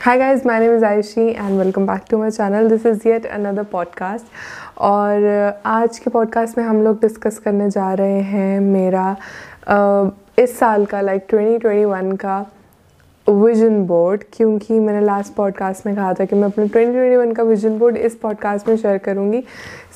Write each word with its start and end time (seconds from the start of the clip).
Hi 0.00 0.16
guys, 0.16 0.46
my 0.46 0.58
name 0.58 0.70
is 0.72 0.82
Aishi 0.82 1.38
and 1.38 1.58
welcome 1.58 1.84
back 1.84 2.08
to 2.08 2.16
my 2.16 2.30
channel. 2.30 2.66
This 2.70 2.86
is 2.86 3.04
yet 3.04 3.26
another 3.26 3.64
podcast. 3.64 4.24
और 4.76 5.26
uh, 5.30 5.66
आज 5.66 5.98
के 5.98 6.10
podcast 6.10 6.58
में 6.58 6.64
हम 6.64 6.82
लोग 6.82 7.00
discuss 7.00 7.38
करने 7.38 7.68
जा 7.70 7.92
रहे 7.94 8.20
हैं 8.30 8.60
मेरा 8.60 9.04
uh, 9.16 10.10
इस 10.38 10.58
साल 10.58 10.86
का 10.86 11.00
लाइक 11.00 11.26
like 11.26 11.64
2021 11.64 12.16
का 12.16 12.38
विजन 13.26 13.82
बोर्ड 13.86 14.24
क्योंकि 14.32 14.78
मैंने 14.80 15.04
लास्ट 15.06 15.34
पॉडकास्ट 15.34 15.86
में 15.86 15.94
कहा 15.96 16.12
था 16.12 16.24
कि 16.24 16.36
मैं 16.36 16.48
अपने 16.48 16.66
2021 16.68 17.36
का 17.36 17.42
विजन 17.42 17.78
बोर्ड 17.78 17.96
इस 17.96 18.14
पॉडकास्ट 18.14 18.68
में 18.68 18.76
शेयर 18.76 18.98
करूँगी 18.98 19.42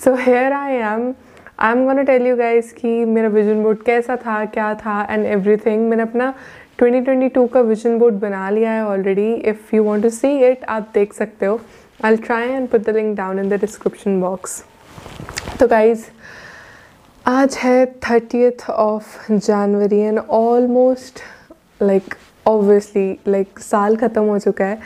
so 0.04 0.14
here 0.14 0.52
I 0.52 0.74
am 0.92 1.12
I 1.58 1.72
am 1.72 1.84
gonna 1.84 2.02
tell 2.02 2.26
you 2.26 2.36
guys 2.36 2.72
कि 2.72 3.04
मेरा 3.04 3.28
विजन 3.28 3.62
बोर्ड 3.62 3.82
कैसा 3.82 4.16
था 4.16 4.44
क्या 4.44 4.74
था 4.74 5.06
एंड 5.10 5.26
एवरीथिंग 5.26 5.88
मैंने 5.88 6.02
अपना 6.02 6.32
2022 6.78 7.48
का 7.52 7.60
विजन 7.60 7.98
बोर्ड 7.98 8.14
बना 8.20 8.48
लिया 8.50 8.70
है 8.72 8.84
already 8.86 9.32
if 9.50 9.74
you 9.74 9.82
want 9.84 10.02
to 10.02 10.08
see 10.10 10.28
it 10.46 10.64
आप 10.68 10.88
देख 10.94 11.12
सकते 11.14 11.46
हो. 11.46 11.60
I 12.04 12.16
try 12.16 12.48
and 12.48 12.68
put 12.68 12.84
the 12.86 12.94
link 12.96 13.16
down 13.16 13.38
in 13.38 13.48
the 13.48 13.60
description 13.60 14.20
box 14.20 14.62
तो 15.60 15.68
गाइज़ 15.68 16.04
आज 17.26 17.56
है 17.56 17.84
thirtieth 18.08 18.68
of 18.70 19.32
January 19.32 19.98
and 19.98 20.18
almost 20.18 21.20
like 21.82 22.14
obviously 22.46 23.10
like 23.28 23.58
साल 23.60 23.96
ख़त्म 23.96 24.22
हो 24.24 24.38
चुका 24.38 24.64
है. 24.64 24.78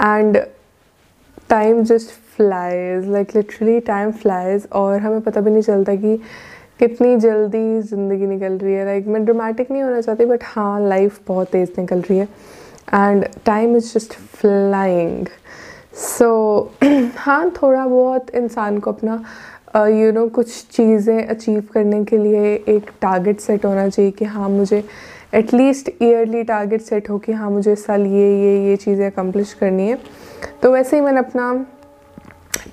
And 0.00 0.38
time 1.48 1.82
just 1.84 2.10
flies 2.36 3.08
like 3.10 3.36
literally 3.36 3.78
time 3.86 4.10
flies 4.12 4.68
और 4.72 5.00
हमें 5.00 5.20
पता 5.20 5.40
भी 5.40 5.50
नहीं 5.50 5.62
चलता 5.62 5.94
कि 5.94 6.18
कितनी 6.78 7.16
जल्दी 7.16 7.80
ज़िंदगी 7.80 8.26
निकल 8.26 8.58
रही 8.58 8.74
है। 8.74 8.84
लाइक 8.84 9.06
मैं 9.06 9.24
ड्रामेटिक 9.24 9.70
नहीं 9.70 9.82
होना 9.82 10.00
चाहती 10.00 10.24
बट 10.24 10.44
हाँ 10.44 10.88
लाइफ 10.88 11.20
बहुत 11.28 11.50
तेज़ 11.50 11.70
निकल 11.78 12.00
रही 12.00 12.18
है। 12.18 12.28
And 12.94 13.24
time 13.46 13.76
is 13.76 13.92
just 13.94 14.12
flying 14.12 15.26
so 15.96 16.28
हाँ 17.16 17.50
थोड़ा 17.62 17.86
बहुत 17.86 18.30
इंसान 18.34 18.78
को 18.78 18.92
अपना 18.92 19.22
you 19.76 19.82
uh, 19.82 19.92
know 19.92 20.06
you 20.06 20.16
know, 20.16 20.34
कुछ 20.34 20.66
चीज़ें 20.70 21.26
अचीव 21.26 21.62
करने 21.72 22.04
के 22.04 22.18
लिए 22.18 22.54
एक 22.68 22.90
टारगेट 23.02 23.40
सेट 23.40 23.64
होना 23.64 23.88
चाहिए 23.88 24.10
कि 24.10 24.24
हाँ 24.24 24.48
मुझे 24.48 24.82
एटलीस्ट 25.34 25.90
ईयरली 26.02 26.42
टारगेट 26.42 26.80
सेट 26.80 27.10
हो 27.10 27.18
कि 27.18 27.32
हाँ 27.32 27.50
मुझे 27.50 27.72
इस 27.72 27.84
साल 27.86 28.06
ये 28.06 28.28
ये 28.42 28.68
ये 28.68 28.76
चीज़ें 28.76 29.06
अकम्पलिश 29.06 29.52
करनी 29.52 29.88
है। 29.88 29.98
तो 30.62 30.72
वैसे 30.72 30.96
ही 30.96 31.02
मैंने 31.02 31.18
अपना 31.18 31.52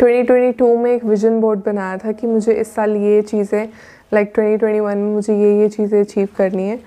2022 0.01 0.77
में 0.77 0.91
एक 0.91 1.03
विजन 1.05 1.39
बोर्ड 1.41 1.59
बनाया 1.65 1.97
था 1.97 2.11
कि 2.11 2.27
मुझे 2.27 2.53
इस 2.53 2.73
साल 2.75 2.95
ये 2.97 3.21
चीज़ें 3.21 3.67
लाइक 4.13 4.31
ट्वेंटी 4.35 4.57
ट्वेंटी 4.57 4.79
वन 4.79 4.97
में 4.97 5.13
मुझे 5.13 5.37
ये 5.37 5.59
ये 5.59 5.69
चीज़ें 5.69 5.99
अचीव 5.99 6.27
करनी 6.37 6.67
है। 6.67 6.79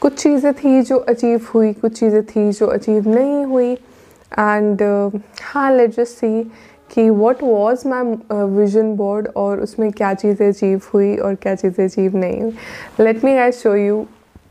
कुछ 0.00 0.22
चीज़ें 0.22 0.52
थी 0.54 0.80
जो 0.82 0.96
अचीव 0.96 1.46
हुई 1.54 1.72
कुछ 1.72 1.98
चीज़ें 1.98 2.22
थी 2.24 2.50
जो 2.52 2.66
अचीव 2.66 3.08
नहीं 3.08 3.44
हुई। 3.44 3.72
एंड 3.72 4.82
uh, 4.82 5.20
हाँ 5.42 5.70
लेट 5.72 5.90
जस्ट 5.90 6.16
सी 6.16 6.42
कि 6.90 7.08
what 7.10 7.42
was 7.42 7.86
my 7.88 8.14
vision 8.56 8.94
board 8.96 9.28
और 9.36 9.60
उसमें 9.60 9.90
क्या 9.92 10.12
चीज़ें 10.14 10.48
अचीव 10.48 10.80
हुई 10.94 11.16
और 11.16 11.34
क्या 11.34 11.54
चीज़ें 11.54 11.84
अचीव 11.84 12.16
नहीं 12.16 12.40
हुई। 12.42 12.52
Let 13.00 13.24
me 13.24 13.36
I 13.38 13.52
show 13.52 13.74
you 13.76 14.06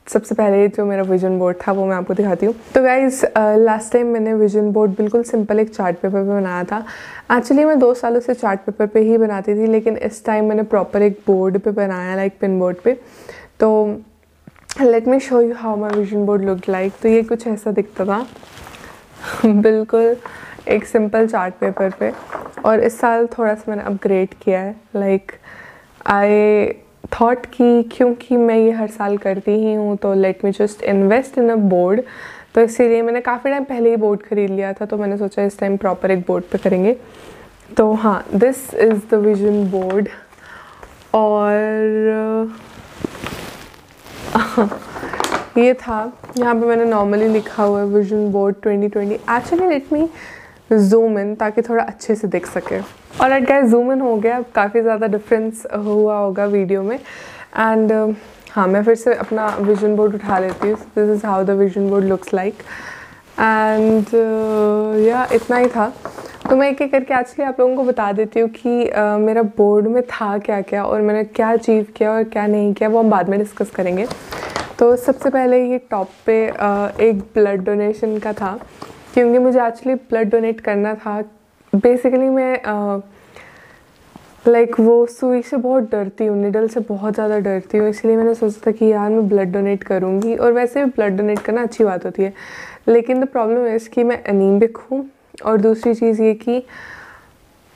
सबसे 0.08 0.36
पहले 0.36 0.68
जो 0.68 0.86
मेरा 0.86 1.04
विजन 1.04 1.38
बोर्ड 1.40 1.58
था 1.68 1.72
वो 1.72 1.86
मैं 1.86 1.96
आपको 1.96 2.14
दिखाती 2.14 2.46
हूँ। 2.46 2.54
तो 2.76 2.82
गाइज़ 2.84 3.24
लास्ट 3.38 3.92
टाइम 3.94 4.08
मैंने 4.08 4.34
विजन 4.34 4.72
बोर्ड 4.72 4.92
बिल्कुल 4.98 5.24
सिंपल 5.24 5.60
एक 5.60 5.74
चार्ट 5.76 5.98
पेपर 5.98 6.24
पे 6.24 6.30
बनाया 6.30 6.64
था। 6.64 6.78
एक्चुअली 7.32 7.66
मैं 7.66 7.78
दो 7.80 7.94
सालों 7.94 8.20
से 8.20 8.34
चार्ट 8.34 8.60
पेपर 8.60 8.88
पे 8.88 9.00
ही 9.00 9.18
बनाती 9.18 9.56
थी, 9.56 9.68
लेकिन 9.68 9.98
इस 9.98 10.24
टाइम 10.26 10.46
मैंने 10.50 10.64
प्रॉपर 10.64 11.02
एक 11.02 11.20
बोर्ड 11.28 11.58
पे 11.60 11.72
बनाया 11.72 12.16
लाइक 12.16 12.40
पिन 12.42 12.60
बोर्ड 12.60 12.78
पे। 12.84 12.94
तो 13.60 13.86
let 14.82 15.08
me 15.08 15.20
show 15.20 15.42
you 15.42 15.54
how 15.56 15.76
my 15.78 16.00
vision 16.00 16.26
board 16.26 16.44
look 16.46 16.70
like 16.70 16.94
तो 17.02 17.10
ये 17.10 17.22
कुछ 17.24 17.48
ऐसा 17.48 17.72
दिखता 17.72 18.06
था। 18.06 18.26
बिल्कुल 19.46 20.16
एक 20.68 20.86
सिंपल 20.86 21.28
चार्ट 21.28 21.54
पेपर 21.54 21.90
पे। 22.00 22.12
और 22.66 22.80
इस 22.80 23.00
साल 23.00 23.28
थोड़ा 23.38 23.54
सा 23.56 23.64
मैंने 23.68 23.84
अपग्रेड 23.84 24.34
किया 24.42 24.60
है। 24.60 24.76
लाइक 24.96 25.32
आई 26.06 26.66
थॉट 27.04 27.46
कि 27.54 27.84
क्योंकि 27.92 28.38
मैं 28.38 28.58
ये 28.58 28.72
हर 28.72 28.88
साल 28.90 29.18
करती 29.18 29.52
ही 29.52 29.74
हूँ 29.74 29.96
तो 29.98 30.14
let 30.14 30.44
me 30.46 30.52
just 30.52 30.84
invest 30.86 31.38
in 31.38 31.50
a 31.50 31.56
board 31.56 32.02
तो 32.56 32.62
इसीलिए 32.62 33.02
मैंने 33.02 33.22
काफ़ी 33.22 33.50
टाइम 33.52 33.64
पहले 33.64 33.90
ही 33.90 33.96
बोर्ड 33.96 34.22
ख़रीद 34.24 34.50
लिया 34.50 34.74
था 34.74 34.86
तो 34.86 34.98
मैंने 34.98 35.18
सोचा 35.18 35.44
इस 35.44 35.60
टाइम 35.60 35.78
प्रॉपर 35.78 36.12
एक 36.12 36.20
बोर्ड 36.28 36.44
पे 36.52 36.58
करेंगे। 36.58 36.96
तो 37.78 37.92
हाँ 37.94 38.24
this 38.36 38.74
is 38.74 39.02
the 39.12 39.14
vision 39.26 39.64
board 39.72 40.10
और 41.16 42.52
ये 45.58 45.74
था। 45.74 46.00
यहाँ 46.38 46.54
पे 46.56 46.66
मैंने 46.66 46.86
नॉर्मली 46.86 47.28
लिखा 47.28 47.64
हुआ 47.64 47.80
है 47.80 47.86
vision 47.88 48.32
board 48.32 48.56
2020 48.66 49.12
actually 49.12 49.68
let 49.68 49.94
me 49.94 50.10
zoom 50.72 51.20
in 51.20 51.34
ताकि 51.36 51.62
थोड़ा 51.62 51.84
अच्छे 51.84 52.16
से 52.16 52.28
दिख 52.28 52.48
सके। 52.48 52.80
और 53.22 53.32
एट 53.32 53.44
गाइस 53.48 53.70
जूम 53.70 53.92
इन 53.94 54.02
हो 54.02 54.16
गया। 54.18 54.42
काफ़ी 54.56 54.82
ज़्यादा 54.82 55.08
डिफरेंस 55.08 55.66
हुआ 55.76 56.18
होगा 56.18 56.46
वीडियो 56.46 56.82
में। 56.84 56.96
एंड 56.96 57.92
uh, 57.92 58.16
हाँ 58.52 58.68
मैं 58.68 58.84
फिर 58.84 58.96
से 58.96 59.14
अपना 59.16 59.48
विजन 59.60 59.96
बोर्ड 59.96 60.16
उठा 60.16 60.38
लेती 60.40 60.70
हूँ। 60.70 60.78
This 60.96 61.10
is 61.10 61.26
how 61.26 61.44
the 61.44 61.50
vision 61.60 61.90
board 61.90 62.06
looks 62.06 62.34
like 62.34 62.62
and 63.40 64.14
या 65.06 65.28
इतना 65.34 65.58
ही 65.58 65.68
था। 65.68 65.92
तो 66.50 66.56
मैं 66.56 66.70
एक 66.70 66.82
एक 66.82 66.92
करके 66.92 67.14
एक्चुअली 67.14 67.44
आप 67.44 67.60
लोगों 67.60 67.76
को 67.76 67.84
बता 67.84 68.12
देती 68.12 68.40
हूँ 68.40 68.50
कि 68.50 68.86
uh, 68.86 69.20
मेरा 69.20 69.42
बोर्ड 69.58 69.88
में 69.88 70.02
था 70.04 70.38
क्या 70.38 70.62
क्या 70.62 70.84
और 70.84 71.02
मैंने 71.02 71.24
क्या 71.24 71.52
अचीव 71.54 71.88
किया 71.98 72.12
और 72.12 72.24
क्या 72.26 72.46
नहीं 72.48 72.74
किया 72.74 72.90
वो 72.90 73.00
हम 73.00 73.10
बाद 73.10 73.30
में 73.30 73.40
डिस्कस 73.40 73.72
करेंगे। 73.72 74.08
तो 74.80 74.96
सबसे 74.96 75.30
पहले 75.30 75.64
ये 75.70 75.78
टॉप 75.92 76.10
पे 76.26 76.36
uh, 76.50 77.00
एक 77.02 77.20
ब्लड 77.36 77.64
डोनेशन 77.66 78.18
का 78.18 78.34
था। 78.34 78.58
क्योंकि 79.14 79.40
मुझे 79.40 79.66
एक्चुअली 79.66 79.96
ब्लड 80.10 80.32
डोनेट 80.32 80.60
करना 80.62 80.94
था 80.96 81.22
बेसिकली 81.78 82.30
मैं 82.30 82.54
लाइक 84.48 84.68
uh, 84.68 84.72
like, 84.72 84.80
वो 84.80 85.06
सुई 85.06 85.42
से 85.42 85.58
बहुत 85.58 85.90
डरती 85.92 86.26
हूँ 86.26 86.38
निडल 86.38 86.68
से 86.68 86.80
बहुत 86.90 87.14
ज़्यादा 87.14 87.40
डरती 87.40 87.78
हूँ 87.78 87.90
इसलिए 87.90 88.16
मैंने 88.18 88.34
सोचा 88.36 88.62
था 88.68 88.72
कि 88.72 88.86
यार 88.86 89.10
मैं 89.12 89.28
ब्लड 89.30 89.52
डोनेट 89.54 89.84
करूँगी। 89.84 90.36
और 90.36 90.52
वैसे 90.54 90.84
भी 90.84 90.92
ब्लड 90.92 91.18
डोनेट 91.18 91.40
करना 91.40 91.64
अच्छी 91.64 91.84
बात 91.84 92.06
होती 92.06 92.24
है 92.24 92.34
लेकिन 92.88 93.24
द 93.24 93.28
प्रॉब्लम 93.30 93.66
है 93.66 93.78
कि 93.94 94.04
मैं 94.04 94.22
अनीमिक 94.26 94.78
हूँ 94.82 95.06
और 95.46 95.58
दूसरी 95.62 95.94
चीज़ 95.94 96.22
ये 96.24 96.34
कि 96.36 96.62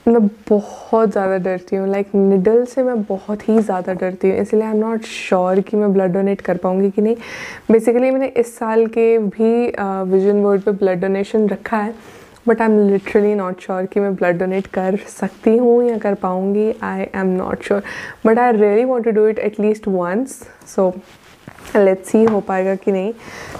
मैं 0.06 0.25
बहुत 0.50 1.12
ज़्यादा 1.12 1.38
डरती 1.39 1.75
हूँ 1.75 1.88
लाइक 1.89 2.16
निडल 2.16 2.63
से 2.66 2.83
मैं 2.83 3.01
बहुत 3.03 3.47
ही 3.50 3.59
ज़्यादा 3.59 3.94
डरती 3.94 4.29
हूँ 4.29 4.38
इसलिए 4.38 4.63
आई 4.63 4.72
एम 4.72 4.78
नॉट 4.78 5.03
श्योर 5.06 5.59
कि 5.62 5.78
मैं 5.78 5.91
ब्लड 5.94 6.13
डोनेट 6.13 6.41
कर 6.41 6.57
पाऊँगी 6.57 6.89
कि 6.91 7.01
नहीं। 7.01 7.16
बेसिकली 7.72 8.12
मैंने 8.12 8.28
इस 8.38 8.56
साल 8.57 8.85
के 8.88 9.18
भी 9.18 9.53
विजन 10.12 10.41
बोर्ड 10.44 10.62
पे 10.62 10.72
ब्लड 10.72 11.01
डोनेशन 11.01 11.47
रखा 11.50 11.78
है। 11.78 11.94
But 12.47 12.62
I 12.62 12.68
am 12.68 12.90
literally 12.90 13.34
not 13.35 13.62
sure 13.62 13.85
कि 13.85 14.00
मैं 14.00 14.13
ब्लड 14.16 14.38
डोनेट 14.40 14.68
कर 14.68 14.97
सकती 15.09 15.56
हूँ 15.57 15.84
या 15.90 15.97
कर 15.97 16.13
पाऊँगी. 16.22 16.74
I 16.84 17.02
am 17.16 17.28
not 17.38 17.63
sure 17.63 17.84
but 18.25 18.40
I 18.40 18.52
really 18.52 18.84
want 18.85 19.06
to 19.06 19.12
do 19.12 19.28
it 19.28 19.40
at least 19.40 19.88
once 19.88 20.41
so 20.75 20.90
let's 21.75 22.09
see 22.12 22.24
हो 22.24 22.40
पाएगा 22.41 22.75
कि 22.75 22.91
नहीं. 22.91 23.13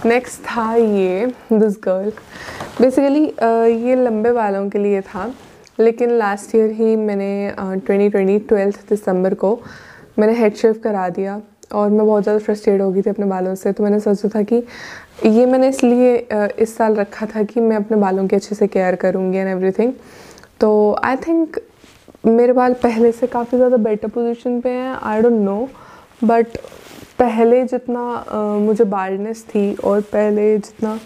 नेक्स्ट 0.06 0.42
था 0.46 0.74
ये 0.76 1.26
दिस 1.54 1.78
गर्ल 1.84 2.12
बेसिकली 2.82 3.24
ये 3.88 3.96
लंबे 3.96 4.32
बालों 4.34 4.68
के 4.70 4.80
लिए 4.80 5.02
था. 5.02 5.32
लेकिन 5.80 6.12
लास्ट 6.18 6.56
ईयर 6.56 6.72
ही 6.72 6.96
मैंने 6.96 7.54
ट्वेंटी 7.60 8.10
ट्वेंटी 8.10 8.38
ट्वेल्थ 8.48 8.90
दिसंबर 8.90 9.34
को 9.34 9.60
मैंने 10.20 10.34
हेड 10.38 10.56
शेव 10.56 10.74
करा 10.84 11.08
दिया. 11.10 11.40
और 11.74 11.90
मैं 11.90 12.06
बहुत 12.06 12.24
ज़्यादा 12.24 12.40
फ्रस्ट्रेट 12.40 12.82
हो 12.82 12.92
गई 12.92 13.02
थी 13.02 13.10
अपने 13.10 13.26
बालों 13.26 13.56
से। 13.56 13.72
तो 13.72 13.84
मैंने 13.84 14.00
सोचा 14.00 14.30
था 14.30 14.42
कि 14.44 14.64
ये 15.26 15.46
मैंने 15.46 15.70
इसलिए 15.70 16.16
इस 16.60 16.76
साल 16.78 16.96
रखा 16.96 17.26
था 17.36 17.44
कि 17.44 17.60
मैं 17.60 17.76
अपने 17.76 17.98
बालों 17.98 18.28
की 18.28 18.36
अच्छे 18.36 18.56
से 18.56 18.68
केयर 18.68 18.96
करूँगी 18.96 19.38
एंड 19.38 19.50
एवरीथिंग 19.50 19.94
तो 20.60 20.72
आई 21.06 21.16
थिंक 21.28 21.60
मेरे 22.26 22.54
बाल 22.54 22.74
पहले 22.84 23.12
से 23.12 23.28
काफ़ी 23.28 23.58
ज़्यादा 23.58 23.78
बेटर 23.80 24.08
पोजीशन 24.10 24.60
पे 24.62 24.70
हैं 24.70 24.96
आई 25.04 25.22
डोंट 25.22 25.40
नो 25.42 25.58
बट 26.24 26.58
पहले 27.20 27.64
जितना 27.66 28.04
uh, 28.26 28.62
मुझे 28.62 28.84
बाल्डनेस 28.86 29.44
थी 29.46 29.74
और 29.76 30.02
पहले 30.12 30.58
जितना 30.58 30.98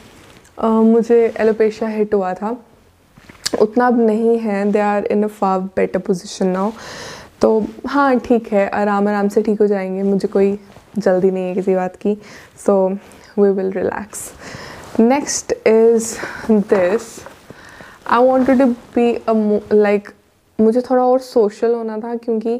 uh, 0.59 0.83
मुझे 0.83 1.33
एलोपेशिया 1.39 1.89
हिट 1.89 2.13
हुआ 2.13 2.33
था 2.33 2.55
उतना 3.61 3.87
अब 3.87 3.99
नहीं 3.99 4.37
है। 4.39 4.63
दे 4.71 4.79
आर 4.79 5.05
इन 5.11 5.23
अ 5.23 5.27
फाव 5.29 5.61
बेटर 5.75 5.99
पोजिशन 5.99 6.47
नाउ 6.47 6.71
तो 7.41 7.65
हाँ 7.87 8.17
ठीक 8.19 8.47
है, 8.53 8.67
आराम 8.69 9.07
आराम 9.07 9.27
से 9.29 9.41
ठीक 9.41 9.59
हो 9.61 9.67
जाएँगे। 9.67 10.03
मुझे 10.03 10.27
कोई 10.27 10.57
जल्दी 10.97 11.31
नहीं 11.31 11.43
है 11.43 11.53
किसी 11.55 11.75
बात 11.75 11.95
की। 11.95 12.17
So 12.65 12.87
we 13.39 13.49
will 13.51 13.71
relax 13.71 14.31
next 14.99 15.51
is 15.67 16.13
this 16.51 17.01
I 18.07 18.23
wanted 18.23 18.59
to 18.59 18.65
be 18.95 19.11
like 19.73 20.09
मुझे 20.59 20.81
थोड़ा 20.81 21.03
और 21.03 21.19
सोशल 21.19 21.73
होना 21.73 21.97
था 21.97 22.15
क्योंकि 22.15 22.59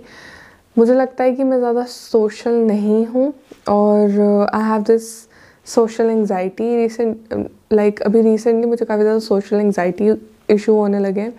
मुझे 0.75 0.94
लगता 0.94 1.24
है 1.24 1.31
कि 1.36 1.44
मैं 1.44 1.57
ज़्यादा 1.60 1.83
सोशल 1.86 2.54
नहीं 2.68 3.06
हूँ 3.06 3.33
और 3.69 4.50
I 4.54 4.63
have 4.63 4.81
this 4.83 5.07
social 5.68 6.10
anxiety 6.10 6.75
recent 6.75 7.48
like 7.74 8.01
अभी 8.01 8.21
रिसेंटली 8.21 8.66
मुझे 8.66 8.86
काफ़ी 8.86 9.01
ज़्यादा 9.01 9.19
सोशल 9.19 9.56
एंगजाइटी 9.56 10.12
इशू 10.50 10.74
होने 10.75 11.00
लगे 11.00 11.31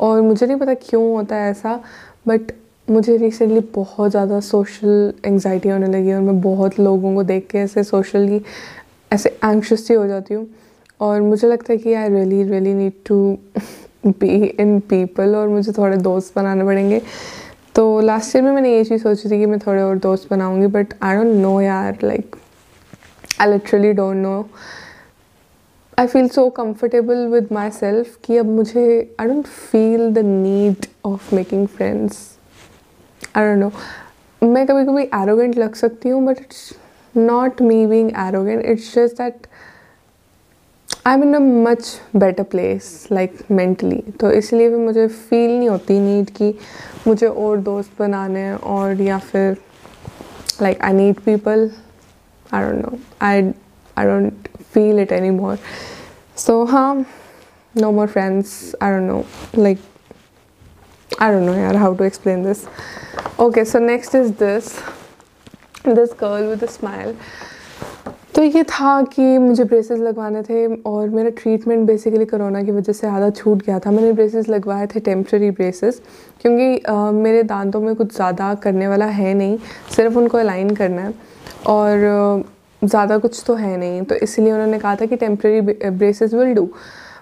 और 0.00 0.20
मुझे 0.20 0.46
नहीं 0.46 0.56
पता 0.58 0.74
क्यों 0.80 1.02
होता 1.12 1.36
है 1.36 1.50
ऐसा 1.50 1.78
बट 2.28 2.52
मुझे 2.90 3.16
रिसेंटली 3.16 3.60
बहुत 3.74 4.10
ज़्यादा 4.10 4.38
सोशल 4.40 5.12
एंगजाइटी 5.24 5.68
होने 5.68 5.86
लगी 5.86 6.12
और 6.12 6.20
मैं 6.20 6.40
बहुत 6.40 6.78
लोगों 6.80 7.14
को 7.14 7.22
देख 7.22 7.46
के 7.50 7.58
ऐसे 7.58 7.82
सोशली 7.84 8.40
ऐसे 9.10 9.28
एंक्शस 9.44 9.86
सी 9.86 9.94
हो 9.94 10.06
जाती 10.06 10.34
हूँ। 10.34 10.46
और 11.00 11.20
मुझे 11.22 11.48
लगता 11.48 11.72
है 11.72 11.76
कि 11.78 11.92
I 11.94 12.08
really 12.08 12.42
really 12.44 12.72
need 12.74 12.92
to 13.06 13.38
be 14.06 14.44
in 14.44 14.78
people 14.90 15.36
और 15.36 15.48
मुझे 15.48 15.72
थोड़े 15.72 15.96
दोस्त 15.96 16.32
बनाने 16.36 16.64
पड़ेंगे। 16.64 17.00
तो 17.74 18.00
लास्ट 18.00 18.36
ईयर 18.36 18.44
में 18.44 18.50
मैंने 18.52 18.74
ये 18.74 18.82
चीज़ 18.84 19.02
सोची 19.02 19.30
थी 19.30 19.38
कि 19.38 19.46
मैं 19.46 19.58
थोड़े 19.66 19.82
और 19.82 19.98
दोस्त 19.98 20.28
बनाऊँगी 20.30 20.66
बट 20.68 20.94
आई 21.02 21.16
डोंट 21.16 21.34
नो 21.36 21.60
यार 21.60 21.98
like 22.02 22.36
I 23.40 23.50
literally 23.52 23.92
don't 23.92 24.16
know 24.16 24.48
I 25.98 26.06
feel 26.06 26.28
so 26.28 26.48
comfortable 26.50 27.26
with 27.28 27.48
myself 27.70 28.18
कि 28.24 28.36
अब 28.36 28.46
मुझे 28.46 28.86
I 29.20 29.26
don't 29.26 29.46
feel 29.46 30.12
the 30.14 30.18
need 30.24 30.86
of 31.04 31.34
making 31.34 31.66
friends 31.68 32.18
I 33.34 33.44
don't 33.44 33.58
know 33.58 34.48
मैं 34.52 34.66
कभी 34.66 34.84
कभी 34.84 35.02
एरोगेंट 35.22 35.56
लग 35.58 35.74
सकती 35.74 36.08
हूँ 36.08 36.24
but 36.26 36.38
it's 36.40 36.72
not 37.14 37.62
me 37.62 37.86
being 37.86 38.10
arrogant 38.18 38.64
it's 38.64 38.94
just 38.94 39.16
that 39.16 39.46
I 41.06 41.14
am 41.14 41.22
in 41.22 41.34
a 41.34 41.38
much 41.38 42.00
better 42.16 42.42
place 42.42 43.08
like 43.12 43.38
mentally 43.50 44.02
तो 44.20 44.30
इसलिए 44.30 44.68
भी 44.68 44.76
मुझे 44.76 45.06
फील 45.08 45.50
नहीं 45.50 45.68
होती 45.68 45.98
नीड 45.98 46.30
कि 46.30 46.54
मुझे 47.06 47.26
और 47.26 47.58
दोस्त 47.60 47.92
बनाने 47.98 48.52
और 48.52 49.00
या 49.00 49.18
फिर 49.18 49.56
like 50.62 50.82
I 50.82 50.92
need 50.92 51.20
people 51.20 51.70
I 52.54 52.62
don't 52.62 52.84
know 52.84 52.98
I 53.22 53.42
I 53.96 54.06
don't 54.06 54.48
feel 54.72 54.98
it 54.98 55.12
any 55.12 55.30
more 55.30 55.58
so 56.36 56.64
हाँ 56.64 57.04
no 57.74 57.90
more 57.92 58.06
friends 58.06 58.74
i 58.74 58.90
don't 58.90 59.06
know 59.06 59.24
like 59.62 59.89
i 61.18 61.30
don't 61.30 61.44
know 61.44 61.54
yeah, 61.54 61.76
how 61.76 61.92
to 61.94 62.04
explain 62.04 62.42
this. 62.42 62.66
Okay 63.38 63.64
so 63.64 63.78
next 63.78 64.14
is 64.14 64.32
this. 64.32 64.80
This 65.84 66.12
girl 66.12 66.48
with 66.48 66.62
a 66.62 66.68
smile. 66.68 67.14
तो 68.34 68.42
ये 68.42 68.62
था 68.64 68.90
कि 69.12 69.22
मुझे 69.38 69.64
braces 69.64 69.98
लगवाने 69.98 70.42
थे 70.42 70.66
और 70.86 71.08
मेरा 71.08 71.30
ट्रीटमेंट 71.38 71.86
बेसिकली 71.86 72.24
कोरोना 72.24 72.62
की 72.62 72.70
वजह 72.72 72.92
से 72.92 73.06
आधा 73.06 73.30
छूट 73.30 73.64
गया 73.66 73.78
था। 73.86 73.90
मैंने 73.90 74.12
ब्रेसेस 74.12 74.48
लगवाए 74.48 74.86
थे 74.94 75.00
टेम्प्रेरी 75.00 75.50
ब्रेसेस 75.50 76.00
क्योंकि 76.40 76.78
आ, 76.78 77.10
मेरे 77.10 77.42
दांतों 77.42 77.80
में 77.80 77.94
कुछ 77.96 78.14
ज़्यादा 78.14 78.54
करने 78.62 78.88
वाला 78.88 79.06
है 79.18 79.34
नहीं 79.34 79.58
सिर्फ़ 79.96 80.18
उनको 80.18 80.38
अलाइन 80.38 80.74
करना 80.76 81.02
है 81.02 81.12
और 81.66 82.44
ज़्यादा 82.82 83.18
कुछ 83.18 83.42
तो 83.46 83.54
है 83.54 83.76
नहीं। 83.76 84.02
तो 84.02 84.14
इसलिए 84.14 84.52
उन्होंने 84.52 84.78
कहा 84.78 84.94
था 84.96 85.06
कि 85.06 85.16
temporary 85.16 85.60
braces 85.90 86.34
will 86.34 86.54
do 86.54 86.68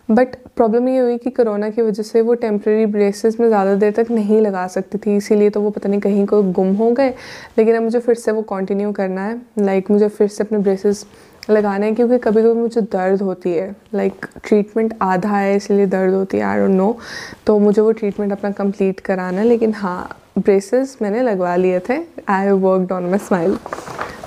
but 0.08 0.34
problem 0.56 0.88
ये 0.88 0.98
हुई 0.98 1.16
कि 1.18 1.30
कोरोना 1.30 1.68
की 1.70 1.82
वजह 1.82 2.02
से 2.02 2.20
वो 2.20 2.34
टेम्प्रेरी 2.36 2.86
ब्रेसेस 2.86 3.38
में 3.40 3.46
ज़्यादा 3.48 3.74
देर 3.74 3.92
तक 3.92 4.10
नहीं 4.10 4.40
लगा 4.40 4.66
सकती 4.66 4.98
थी। 4.98 5.16
इसीलिए 5.16 5.50
तो 5.50 5.60
वो 5.60 5.70
पता 5.70 5.88
नहीं 5.88 6.00
कहीं 6.00 6.24
को 6.26 6.42
गुम 6.52 6.72
हो 6.74 6.90
गए। 6.92 7.08
लेकिन 7.58 7.76
अब 7.76 7.82
मुझे 7.82 7.98
फिर 7.98 8.14
से 8.14 8.32
वो 8.32 8.42
कंटिन्यू 8.44 8.92
करना 8.92 9.24
है। 9.24 9.40
लाइक 9.58 9.82
like, 9.82 9.90
मुझे 9.90 10.08
फिर 10.08 10.28
से 10.28 10.44
अपने 10.44 10.58
ब्रेसेस 10.58 11.04
लगाने 11.50 11.86
हैं 11.86 11.94
क्योंकि 11.94 12.18
कभी 12.18 12.42
कभी 12.42 12.52
मुझे 12.52 12.80
दर्द 12.82 13.22
होती 13.22 13.52
है। 13.52 13.74
लाइक 13.94 14.12
like, 14.14 14.46
ट्रीटमेंट 14.46 14.94
आधा 15.02 15.36
है 15.36 15.56
इसलिए 15.56 15.86
दर्द 15.86 16.14
होती 16.14 16.38
है 16.38 16.44
आई 16.44 16.58
डोंट 16.58 16.70
नो 16.70 16.96
तो 17.46 17.58
मुझे 17.58 17.82
वो 17.82 17.92
ट्रीटमेंट 17.92 18.32
अपना 18.32 18.50
कंप्लीट 18.52 19.00
कराना 19.00 19.40
है। 19.40 19.46
लेकिन 19.46 19.74
हाँ 19.74 20.16
ब्रेसेस 20.38 20.96
मैंने 21.02 21.22
लगवा 21.22 21.54
लिए 21.56 21.80
थे। 21.88 21.98
I 22.28 22.44
have 22.46 22.58
worked 22.58 22.92
on 22.92 23.10
my 23.10 23.18
smile 23.18 23.56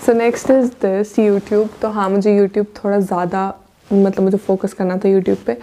so 0.05 0.13
next 0.13 0.51
is 0.51 0.69
this 0.81 1.17
YouTube 1.19 1.69
तो 1.81 1.89
हाँ 1.89 2.09
मुझे 2.09 2.37
यूट्यूब 2.37 2.67
थोड़ा 2.83 2.99
ज़्यादा 2.99 3.47
मतलब 3.93 4.23
मुझे 4.23 4.37
फोकस 4.37 4.73
करना 4.73 4.97
था 4.97 5.09
यूट्यूब 5.09 5.37
पे। 5.45 5.57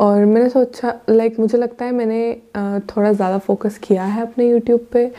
और 0.00 0.24
मैंने 0.24 0.48
सोचा 0.50 0.94
लाइक 1.10 1.38
मुझे 1.40 1.58
लगता 1.58 1.84
है 1.84 1.92
मैंने 1.92 2.80
थोड़ा 2.88 3.12
ज़्यादा 3.12 3.38
फोकस 3.38 3.78
किया 3.82 4.04
है 4.04 4.22
अपने 4.22 4.48
यूट्यूब 4.48 4.86
पे। 4.92 5.10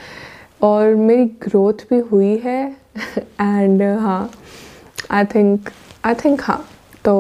और 0.63 0.96
मेरी 0.96 1.25
ग्रोथ 1.44 1.86
भी 1.90 2.00
हुई 2.12 2.36
है। 2.38 2.62
एंड 3.42 3.81
हाँ 4.00 4.31
आई 5.12 5.25
थिंक 5.25 5.69
आई 6.06 6.13
थिंक 6.16 6.42
हाँ 6.44 6.63
तो 7.06 7.13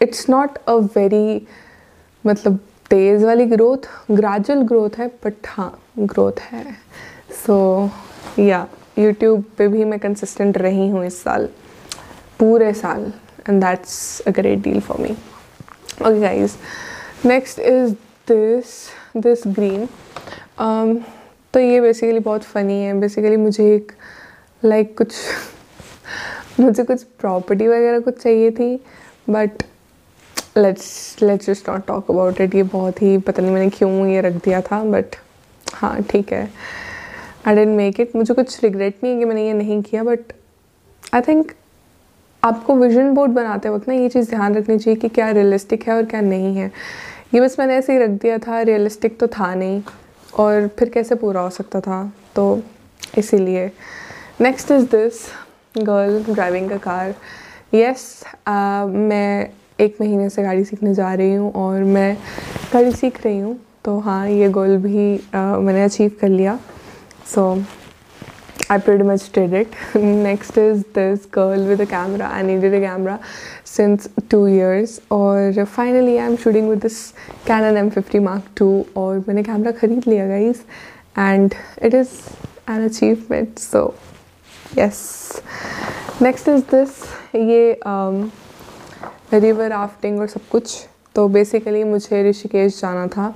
इट्स 0.00 0.28
नॉट 0.30 0.58
अ 0.58 0.72
वेरी 0.96 1.46
मतलब 2.24 2.58
तेज़ 2.90 3.24
वाली 3.24 3.44
ग्रोथ 3.46 3.88
ग्रेजुअल 4.10 4.62
ग्रोथ 4.62 4.98
है 4.98 5.06
बट 5.24 5.46
हाँ 5.46 5.72
ग्रोथ 5.98 6.40
है। 6.42 6.64
सो 7.46 7.58
या 8.38 8.66
यूट्यूब 8.98 9.44
पे 9.58 9.68
भी 9.68 9.84
मैं 9.84 9.98
कंसिस्टेंट 10.00 10.58
रही 10.58 10.88
हूँ 10.88 11.04
इस 11.06 11.22
साल, 11.22 11.48
पूरे 12.40 12.72
साल। 12.74 13.12
And 13.46 13.62
that's 13.62 14.20
a 14.26 14.32
great 14.32 14.62
deal 14.62 14.80
for 14.80 14.98
me. 14.98 15.16
Okay 16.00 16.20
guys. 16.20 16.56
Next 17.24 17.58
is 17.58 17.96
this 18.26 18.90
this 19.14 19.44
green. 19.44 19.88
Um, 20.58 21.04
तो 21.54 21.60
ये 21.60 21.80
बेसिकली 21.80 22.18
बहुत 22.18 22.44
फ़नी 22.44 22.82
है. 22.82 22.92
बेसिकली 23.00 23.36
मुझे 23.36 23.74
एक 23.74 23.92
लाइक 24.64 24.86
like, 24.86 24.96
कुछ 24.98 26.60
मुझे 26.60 26.84
कुछ 26.84 27.02
प्रॉपर्टी 27.20 27.68
वगैरह 27.68 28.00
कुछ 28.00 28.22
चाहिए 28.22 28.50
थी 28.50 28.74
but 29.30 29.62
let's 30.56 31.16
let's 31.22 31.46
just 31.46 31.68
not 31.68 31.86
talk 31.86 32.10
about 32.10 32.40
it 32.40 32.54
ये 32.54 32.62
बहुत 32.62 33.02
ही 33.02 33.16
पता 33.18 33.42
नहीं 33.42 33.52
मैंने 33.52 33.70
क्यों 33.70 34.06
ये 34.06 34.20
रख 34.20 34.34
दिया 34.44 34.60
था 34.60 34.82
बट 34.84 35.16
हाँ 35.74 36.00
ठीक 36.02 36.32
है. 36.32 36.48
आई 37.46 37.54
डेंट 37.54 37.76
मेक 37.76 38.00
इट 38.00 38.16
मुझे 38.16 38.34
कुछ 38.34 38.62
रिग्रेट 38.64 38.98
नहीं 39.04 39.12
है 39.12 39.18
कि 39.18 39.24
मैंने 39.24 39.46
ये 39.46 39.52
नहीं 39.52 39.82
किया 39.82 40.04
बट 40.04 40.32
आई 41.14 41.20
थिंक 41.20 41.52
आपको 42.42 42.74
विजन 42.76 43.12
बोर्ड 43.14 43.32
बनाते 43.32 43.68
वक्त 43.68 43.88
ना 43.88 43.94
ये 43.94 44.08
चीज़ 44.08 44.30
ध्यान 44.30 44.54
रखनी 44.54 44.78
चाहिए 44.78 45.00
कि 45.00 45.08
क्या 45.08 45.30
रियलिस्टिक 45.30 45.82
है 45.88 45.94
और 45.94 46.04
क्या 46.04 46.20
नहीं 46.20 46.56
है। 46.56 46.70
ये 47.34 47.40
बस 47.40 47.56
मैंने 47.58 47.76
ऐसे 47.76 47.92
ही 47.92 47.98
रख 47.98 48.10
दिया 48.22 48.38
था 48.38 48.60
रियलिस्टिक 48.62 49.18
तो 49.20 49.26
था 49.28 49.54
नहीं 49.54 49.82
और 50.38 50.68
फिर 50.78 50.88
कैसे 50.88 51.14
पूरा 51.14 51.40
हो 51.40 51.50
सकता 51.50 51.80
था? 51.80 52.12
तो 52.36 52.62
इसीलिए। 53.18 53.70
Next 54.40 54.70
is 54.70 54.84
this 54.90 55.20
girl 55.78 56.22
driving 56.32 56.70
का 56.70 56.76
कार 56.78 57.14
यस 57.74 58.22
मैं 58.88 59.50
एक 59.80 59.96
महीने 60.00 60.28
से 60.30 60.42
गाड़ी 60.42 60.64
सीखने 60.64 60.94
जा 60.94 61.12
रही 61.14 61.34
हूँ 61.34 61.52
और 61.56 61.82
मैं 61.84 62.16
गाड़ी 62.72 62.92
सीख 62.92 63.24
रही 63.24 63.38
हूँ। 63.38 63.58
तो 63.84 63.98
हाँ 63.98 64.28
ये 64.28 64.48
गोल 64.48 64.76
भी 64.78 65.16
uh, 65.18 65.58
मैंने 65.58 65.84
अचीव 65.84 66.16
कर 66.20 66.28
लिया। 66.28 66.58
सो 67.26 67.54
so, 67.54 67.62
I 68.69 68.79
pretty 68.79 69.03
much 69.03 69.31
did 69.31 69.53
it. 69.53 69.73
Next 69.95 70.57
is 70.57 70.83
this 70.93 71.27
girl 71.27 71.63
with 71.67 71.81
a 71.81 71.85
camera. 71.85 72.27
I 72.27 72.41
needed 72.41 72.73
a 72.73 72.79
camera 72.79 73.19
since 73.63 74.07
two 74.29 74.47
years 74.47 74.99
और 75.11 75.67
finally 75.67 76.19
I'm 76.19 76.37
shooting 76.37 76.67
with 76.67 76.81
this 76.81 77.13
Canon 77.45 77.75
M50 77.89 78.23
Mark 78.23 78.43
II 78.61 78.85
और 78.97 79.23
मैंने 79.27 79.43
camera 79.43 79.71
ख़रीद 79.81 80.07
लिया 80.07 80.27
guys 80.27 80.63
and 81.15 81.55
it 81.81 81.93
is 81.93 82.15
an 82.67 82.87
achievement 82.89 83.59
so 83.59 83.93
yes 84.75 85.41
next 86.21 86.47
is 86.47 86.63
this 86.73 87.05
ये 87.35 87.79
um, 87.85 88.31
river 89.31 89.69
rafting 89.69 90.19
और 90.19 90.27
सब 90.27 90.47
कुछ 90.51 90.75
तो 91.15 91.27
basically 91.29 91.83
मुझे 91.85 92.23
ऋषिकेश 92.29 92.81
जाना 92.81 93.07
था 93.07 93.33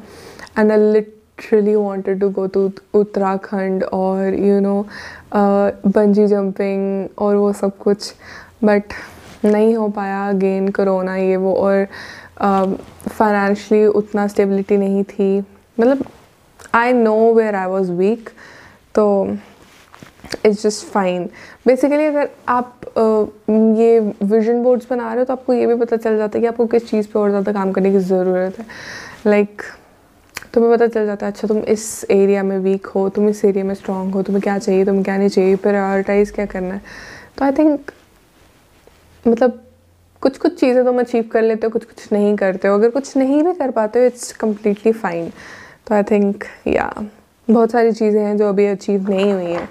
and 0.58 0.72
a 0.72 0.78
lit 0.78 1.13
really 1.39 1.77
wanted 1.77 2.21
to 2.21 2.29
go 2.31 2.47
to 2.49 2.71
Uttarakhand 2.95 3.85
और 3.85 4.35
यू 4.35 4.61
नो 4.61 4.87
बंजी 5.35 6.27
जंपिंग 6.27 7.09
और 7.19 7.37
वो 7.37 7.53
सब 7.53 7.77
कुछ 7.79 8.13
बट 8.65 8.93
नहीं 9.45 9.75
हो 9.77 9.89
पाया 9.97 10.29
अगेन 10.29 10.69
कोरोना 10.73 11.17
ये 11.17 11.37
वो 11.37 11.55
और 11.55 11.87
फाइनेंशली 12.41 13.85
uh, 13.87 13.95
उतना 13.95 14.27
स्टेबिलिटी 14.29 14.77
नहीं 14.77 15.03
थी। 15.05 15.39
मतलब 15.81 16.05
I 16.75 16.93
know 16.93 17.33
where 17.35 17.55
I 17.55 17.67
was 17.67 17.91
weak 17.93 18.31
तो 18.95 19.05
इट्स 20.45 20.63
जस्ट 20.63 20.87
फाइन 20.87 21.29
बेसिकली 21.67 22.05
अगर 22.05 22.29
आप 22.49 22.81
uh, 22.81 23.29
ये 23.79 24.01
विजन 24.23 24.63
बोर्ड्स 24.63 24.87
बना 24.91 25.09
रहे 25.09 25.19
हो 25.19 25.25
तो 25.25 25.33
आपको 25.33 25.53
ये 25.53 25.67
भी 25.67 25.75
पता 25.85 25.97
चल 25.97 26.17
जाता 26.19 26.39
है 26.39 26.41
कि 26.41 26.47
आपको 26.47 26.67
किस 26.67 26.91
चीज़ 26.91 27.09
पे 27.09 27.19
और 27.19 27.31
ज़्यादा 27.31 27.53
काम 27.53 27.73
करने 27.73 27.91
की 27.93 27.99
ज़रूरत 27.99 28.59
है। 28.59 28.67
लाइक 29.27 29.63
like, 29.63 29.84
तुम्हें 30.55 30.73
पता 30.73 30.87
चल 30.87 31.07
जाता 31.07 31.27
है 31.27 31.33
अच्छा 31.33 31.49
तुम 31.49 31.59
इस 31.59 32.05
एरिया 32.11 32.43
में 32.43 32.59
वीक 32.59 32.87
हो, 32.87 33.09
तुम 33.09 33.29
इस 33.29 33.45
एरिया 33.45 33.65
में 33.65 33.75
स्ट्रांग 33.75 34.15
हो, 34.15 34.23
तुम्हें 34.23 34.43
क्या 34.43 34.59
चाहिए, 34.59 34.85
तुम्हें 34.85 35.05
क्या 35.05 35.17
नहीं 35.17 35.29
चाहिए 35.29 35.57
प्रायोरिटाइज 35.57 36.31
क्या 36.31 36.47
करना 36.47 36.75
है? 36.75 36.81
तो 37.39 37.45
आई 37.45 37.53
थिंक 37.53 37.91
मतलब 39.25 39.61
कुछ 40.23 40.37
कुछ 40.39 40.59
चीज़ें 40.61 40.85
तुम 40.85 40.99
अचीव 41.01 41.29
कर 41.33 41.43
लेते 41.43 41.67
हो 41.67 41.71
कुछ 41.71 41.85
कुछ 41.85 42.13
नहीं 42.13 42.35
करते 42.37 42.69
हो। 42.69 42.75
अगर 42.75 42.91
कुछ 42.91 43.17
नहीं 43.17 43.43
भी 43.43 43.53
कर 43.55 43.71
पाते 43.71 43.99
हो 43.99 44.05
इट्स 44.07 44.33
कम्प्लीटली 44.37 44.93
फाइन 44.93 45.31
तो 45.87 45.95
आई 45.95 46.03
थिंक 46.11 46.45
या 46.67 46.91
बहुत 47.49 47.73
सारी 47.73 47.93
चीज़ें 47.93 48.21
हैं 48.23 48.37
जो 48.37 48.49
अभी 48.49 48.67
अचीव 48.67 49.11
नहीं 49.11 49.33
हुई 49.33 49.53
हैं। 49.53 49.69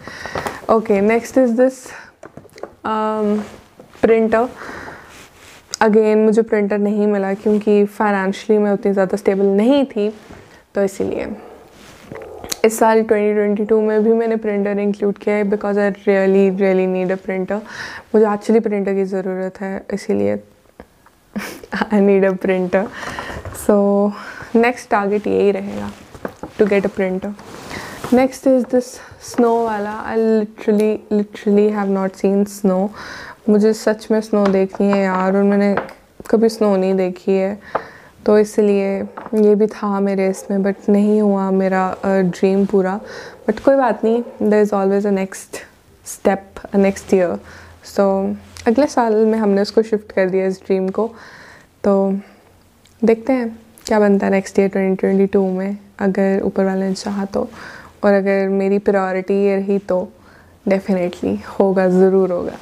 Okay 0.70 1.00
next 1.02 1.38
is 1.38 1.52
this 1.62 1.86
printer 4.02 4.48
again 5.82 6.18
मुझे 6.18 6.42
प्रिंटर 6.42 6.78
नहीं 6.78 7.08
मिला 7.08 7.34
क्योंकि 7.34 7.84
फाइनेंशली 7.88 8.58
मैं 8.58 8.72
उतनी 8.72 8.92
ज़्यादा 8.94 9.18
स्टेबल 9.18 9.46
नहीं 9.58 9.84
थी। 9.86 10.08
तो 10.76 10.84
इसीलिए। 10.84 11.28
इस 12.66 12.78
साल 12.80 13.02
2022 13.04 13.82
में 13.82 14.04
भी 14.04 14.14
मैंने 14.14 14.36
प्रिंटर 14.36 14.80
इंक्लूड 14.80 15.18
किया 15.18 15.36
है 15.36 15.44
because 15.50 15.80
I 15.80 15.90
really 15.90 16.50
really 16.58 16.86
need 16.88 17.12
a 17.12 17.16
printer 17.26 17.62
मुझे 18.16 18.26
एक्चुअली 18.34 18.60
प्रिंटर 18.60 18.94
की 18.96 19.04
ज़रूरत 19.06 19.60
है, 19.62 19.86
इसीलिए 19.94 20.34
I 21.94 22.00
need 22.02 22.26
a 22.26 22.32
printer 22.42 22.88
so 23.66 23.76
next 24.56 24.90
target 24.90 25.28
यही 25.28 25.52
रहेगा 25.52 25.92
to 26.60 26.66
get 26.66 26.86
a 26.86 26.90
printer 26.96 27.34
next 28.14 28.48
is 28.48 28.64
this 28.72 28.94
snow 29.32 29.54
वाला। 29.66 29.92
I 29.92 30.18
literally 30.18 30.92
literally 31.12 31.70
have 31.70 31.92
not 31.92 32.16
seen 32.16 32.44
snow 32.46 32.90
मुझे 33.50 33.74
सच 33.74 34.08
में 34.12 34.20
स्नो 34.22 34.46
देखनी 34.48 34.92
है 34.92 35.04
यार, 35.04 35.36
और 35.36 35.44
मैंने 35.44 35.76
कभी 36.30 36.50
स्नो 36.50 36.76
नहीं 36.76 36.94
देखी 36.96 37.32
है। 37.32 37.58
तो 38.26 38.38
इसलिए 38.40 38.90
ये 39.36 39.56
भी 39.56 39.68
था 39.68 40.00
मेरे 40.00 40.28
इसमें 40.30 40.62
बट 40.64 40.90
नहीं 40.90 41.20
हुआ 41.22 41.50
मेरा 41.52 41.84
ड्रीम 42.06 42.66
पूरा। 42.66 42.96
बट 43.48 43.60
कोई 43.60 43.76
बात 43.76 44.04
नहीं 44.04 44.22
there 44.42 44.62
is 44.62 44.74
always 44.76 45.08
a 45.08 45.12
next 45.12 45.58
step 46.06 46.62
next 46.76 47.14
year 47.14 47.38
so 47.86 48.06
अगले 48.68 48.88
साल 48.88 49.16
में 49.26 49.38
हमने 49.40 49.62
उसको 49.62 49.82
शिफ्ट 49.84 50.12
कर 50.12 50.30
दिया 50.30 50.46
इस 50.48 50.62
ड्रीम 50.66 50.88
को। 50.90 51.08
तो 51.84 51.94
देखते 53.02 53.34
हैं 53.34 53.50
क्या 53.86 54.00
बनता 54.00 54.26
है 54.26 54.32
next 54.32 54.60
year 54.60 54.70
twenty 54.70 54.96
twenty 54.96 55.26
two 55.28 55.48
में, 55.52 55.78
अगर 56.00 56.42
ऊपर 56.44 56.66
वाले 56.66 56.88
ने 56.88 56.94
चाहा 56.94 57.26
तो। 57.26 57.48
और 58.04 58.14
अगर 58.14 58.48
मेरी 58.50 58.78
प्रायोरिटी 58.80 59.34
ये 59.44 59.56
रही 59.56 59.78
तो 59.80 60.08
डेफिनेटली 60.68 61.36
होगा, 61.60 61.88
ज़रूर 61.90 62.32
होगा। 62.32 62.58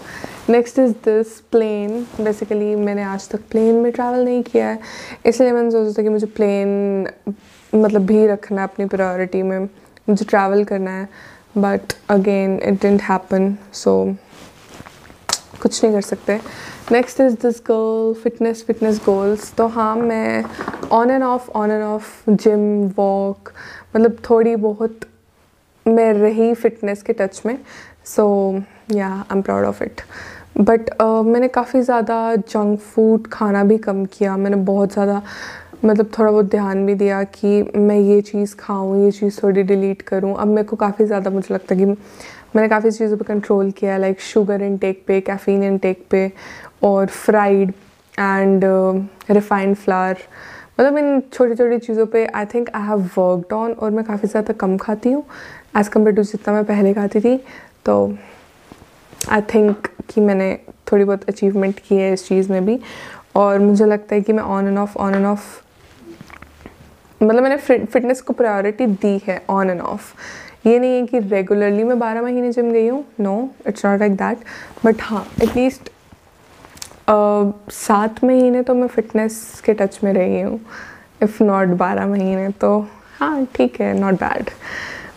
Next 0.51 0.79
is 0.79 0.91
this 1.05 1.39
plane 1.51 2.05
basically 2.22 2.75
मैंने 2.75 3.03
आज 3.03 3.27
तक 3.29 3.41
प्लेन 3.51 3.75
में 3.75 3.91
ट्रैवल 3.91 4.24
नहीं 4.25 4.41
किया 4.43 4.67
है। 4.67 4.79
इसलिए 5.25 5.51
मैंने 5.51 5.72
सोचा 5.72 5.91
था 5.98 6.03
कि 6.03 6.10
मुझे 6.10 6.27
प्लेन 6.27 7.08
मतलब 7.74 8.05
भी 8.05 8.25
रखना 8.27 8.62
है 8.62 8.67
अपनी 8.67 8.86
प्रायोरिटी 8.86 9.41
में। 9.41 9.60
मुझे 10.10 10.25
ट्रैवल 10.25 10.63
करना 10.63 10.91
है। 10.91 11.08
But 11.58 11.93
again 12.10 12.60
it 12.63 12.81
didn't 12.81 13.01
happen 13.01 13.55
so 13.74 13.93
कुछ 15.62 15.84
नहीं 15.84 15.93
कर 15.93 16.01
सकते। 16.01 16.39
Next 16.91 17.22
is 17.22 17.34
this 17.41 17.62
girl 17.62 18.13
fitness 18.24 18.63
fitness 18.67 19.00
goals 19.05 19.53
तो 19.58 19.67
हाँ 19.67 19.96
मैं 19.96 20.43
on 20.91 21.12
and 21.12 21.24
off 21.24 21.50
on 21.51 21.72
and 21.72 21.84
off 21.84 22.29
gym 22.29 22.62
walk 22.98 23.51
मतलब 23.96 24.17
थोड़ी 24.29 24.55
बहुत 24.58 25.00
मैं 25.86 26.12
रही 26.13 26.53
फिटनेस 26.53 27.01
के 27.03 27.13
टच 27.13 27.41
में। 27.46 27.58
सो 28.05 28.25
या 28.91 29.08
I 29.08 29.36
am 29.36 29.41
proud 29.41 29.65
of 29.65 29.84
it 29.84 30.01
but 30.55 30.89
uh, 30.91 31.25
मैंने 31.25 31.48
काफ़ी 31.48 31.81
ज़्यादा 31.81 32.36
जंक 32.36 32.79
फ़ूड 32.79 33.27
खाना 33.27 33.63
भी 33.63 33.77
कम 33.79 34.05
किया। 34.13 34.36
मैंने 34.38 34.58
बहुत 34.58 34.93
ज़्यादा 34.93 35.22
मतलब 35.86 36.12
थोड़ा 36.17 36.31
बहुत 36.31 36.46
ध्यान 36.46 36.86
भी 36.86 36.96
दिया 36.96 37.24
कि 37.36 37.62
मैं 37.75 37.98
ये 37.98 38.20
चीज़ 38.22 38.55
खाऊं 38.55 39.03
ये 39.03 39.12
चीज़ 39.12 39.39
थोड़ी 39.43 39.63
डिलीट 39.63 40.01
करूँ। 40.01 40.36
अब 40.36 40.48
मेरे 40.48 40.67
को 40.67 40.75
काफ़ी 40.75 41.05
ज़्यादा 41.05 41.29
मुझे 41.29 41.53
लगता 41.53 41.75
है 41.75 41.79
कि 41.79 41.86
मैंने 41.86 42.67
काफ़ी 42.70 42.91
चीज़ों 42.91 43.17
पे 43.17 43.25
कंट्रोल 43.25 43.72
किया 43.72 43.98
लाइक 43.98 44.22
शुगर 44.22 44.62
इनटेक 44.62 45.03
पे 45.08 45.20
कैफ़ीन 45.22 45.63
इनटेक 45.63 46.05
पे 46.12 46.31
और 46.84 47.05
फ्राइड 47.08 47.72
एंड 48.15 48.63
रिफाइंड 49.29 49.75
फ्लावर 49.75 50.17
मतलब 50.79 50.98
इन 50.98 51.20
छोटी 51.34 51.55
छोटी 51.55 51.77
चीज़ों 51.77 52.05
पे 52.05 52.25
I 52.25 52.46
think 52.53 52.70
I 52.75 52.88
have 52.88 53.10
worked 53.17 53.53
on 53.53 53.72
और 53.74 53.91
मैं 53.91 54.03
काफ़ी 54.05 54.27
ज़्यादा 54.27 54.53
कम 54.60 54.77
खाती 54.77 55.12
हूँ 55.12 55.24
एज़ 55.77 55.89
कंपेयर 55.89 56.15
टू 56.15 56.24
जितना 56.24 56.53
मैं 56.53 56.63
पहले 56.65 56.93
खाती 56.93 57.20
थी। 57.20 57.38
तो 57.86 57.96
आई 59.31 59.41
थिंक 59.53 59.88
कि 60.12 60.22
मैंने 60.22 60.53
थोड़ी 60.91 61.03
बहुत 61.03 61.24
अचीवमेंट 61.30 61.80
की 61.80 61.96
है 61.96 62.12
इस 62.13 62.27
चीज़ 62.27 62.51
में 62.51 62.65
भी। 62.65 62.80
और 63.36 63.60
मुझे 63.60 63.86
लगता 63.86 64.15
है 64.15 64.22
कि 64.22 64.34
मैं 64.34 64.44
on 64.44 64.68
and 64.68 64.77
off 64.77 64.98
on 64.98 65.15
and 65.15 65.25
off 65.25 65.44
मतलब 67.22 67.44
मैंने 67.44 67.58
फिटनेस 67.58 68.22
को 68.22 68.34
प्रायोरिटी 68.34 68.86
दी 68.86 69.20
है 69.25 69.41
ऑन 69.50 69.70
एंड 69.70 69.82
ऑफ़ 69.82 70.13
ये 70.68 70.77
नहीं 70.80 71.00
है 71.00 71.06
कि 71.08 71.20
रेगुलरली 71.20 71.84
मैं 71.84 71.98
बारह 72.00 72.22
महीने 72.22 72.51
जिम 72.51 72.72
गई 72.72 72.88
हूँ। 72.88 73.03
No 73.20 73.50
it's 73.68 73.86
not 73.86 74.00
like 74.00 74.15
that 74.15 74.38
but 74.86 75.01
हाँ 75.01 75.25
एटलीस्ट 75.44 75.89
सात 77.10 78.24
महीने 78.24 78.62
तो 78.63 78.74
मैं 78.75 78.88
फ़िटनेस 78.88 79.62
के 79.65 79.74
टच 79.74 80.00
में 80.03 80.12
रही 80.13 80.41
हूँ। 80.41 80.60
इफ़ 81.24 81.41
नॉट 81.44 81.68
बारह 81.77 82.08
महीने 82.08 82.50
तो 82.62 82.80
हाँ 83.20 83.46
ठीक 83.56 83.80
है 83.82 83.94
not 84.00 84.13
bad 84.20 84.50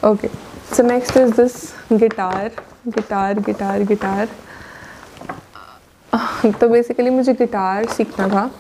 okay 0.05 0.29
so 0.75 0.83
next 0.83 1.17
is 1.17 1.33
this 1.33 1.55
guitar 1.93 2.51
guitar 2.89 3.39
guitar 3.41 3.83
guitar 3.85 4.29
तो 6.61 6.69
बेसिकली 6.69 7.11
मुझे 7.11 7.33
गिटार 7.35 7.87
सीखना 7.87 8.29
था 8.29 8.51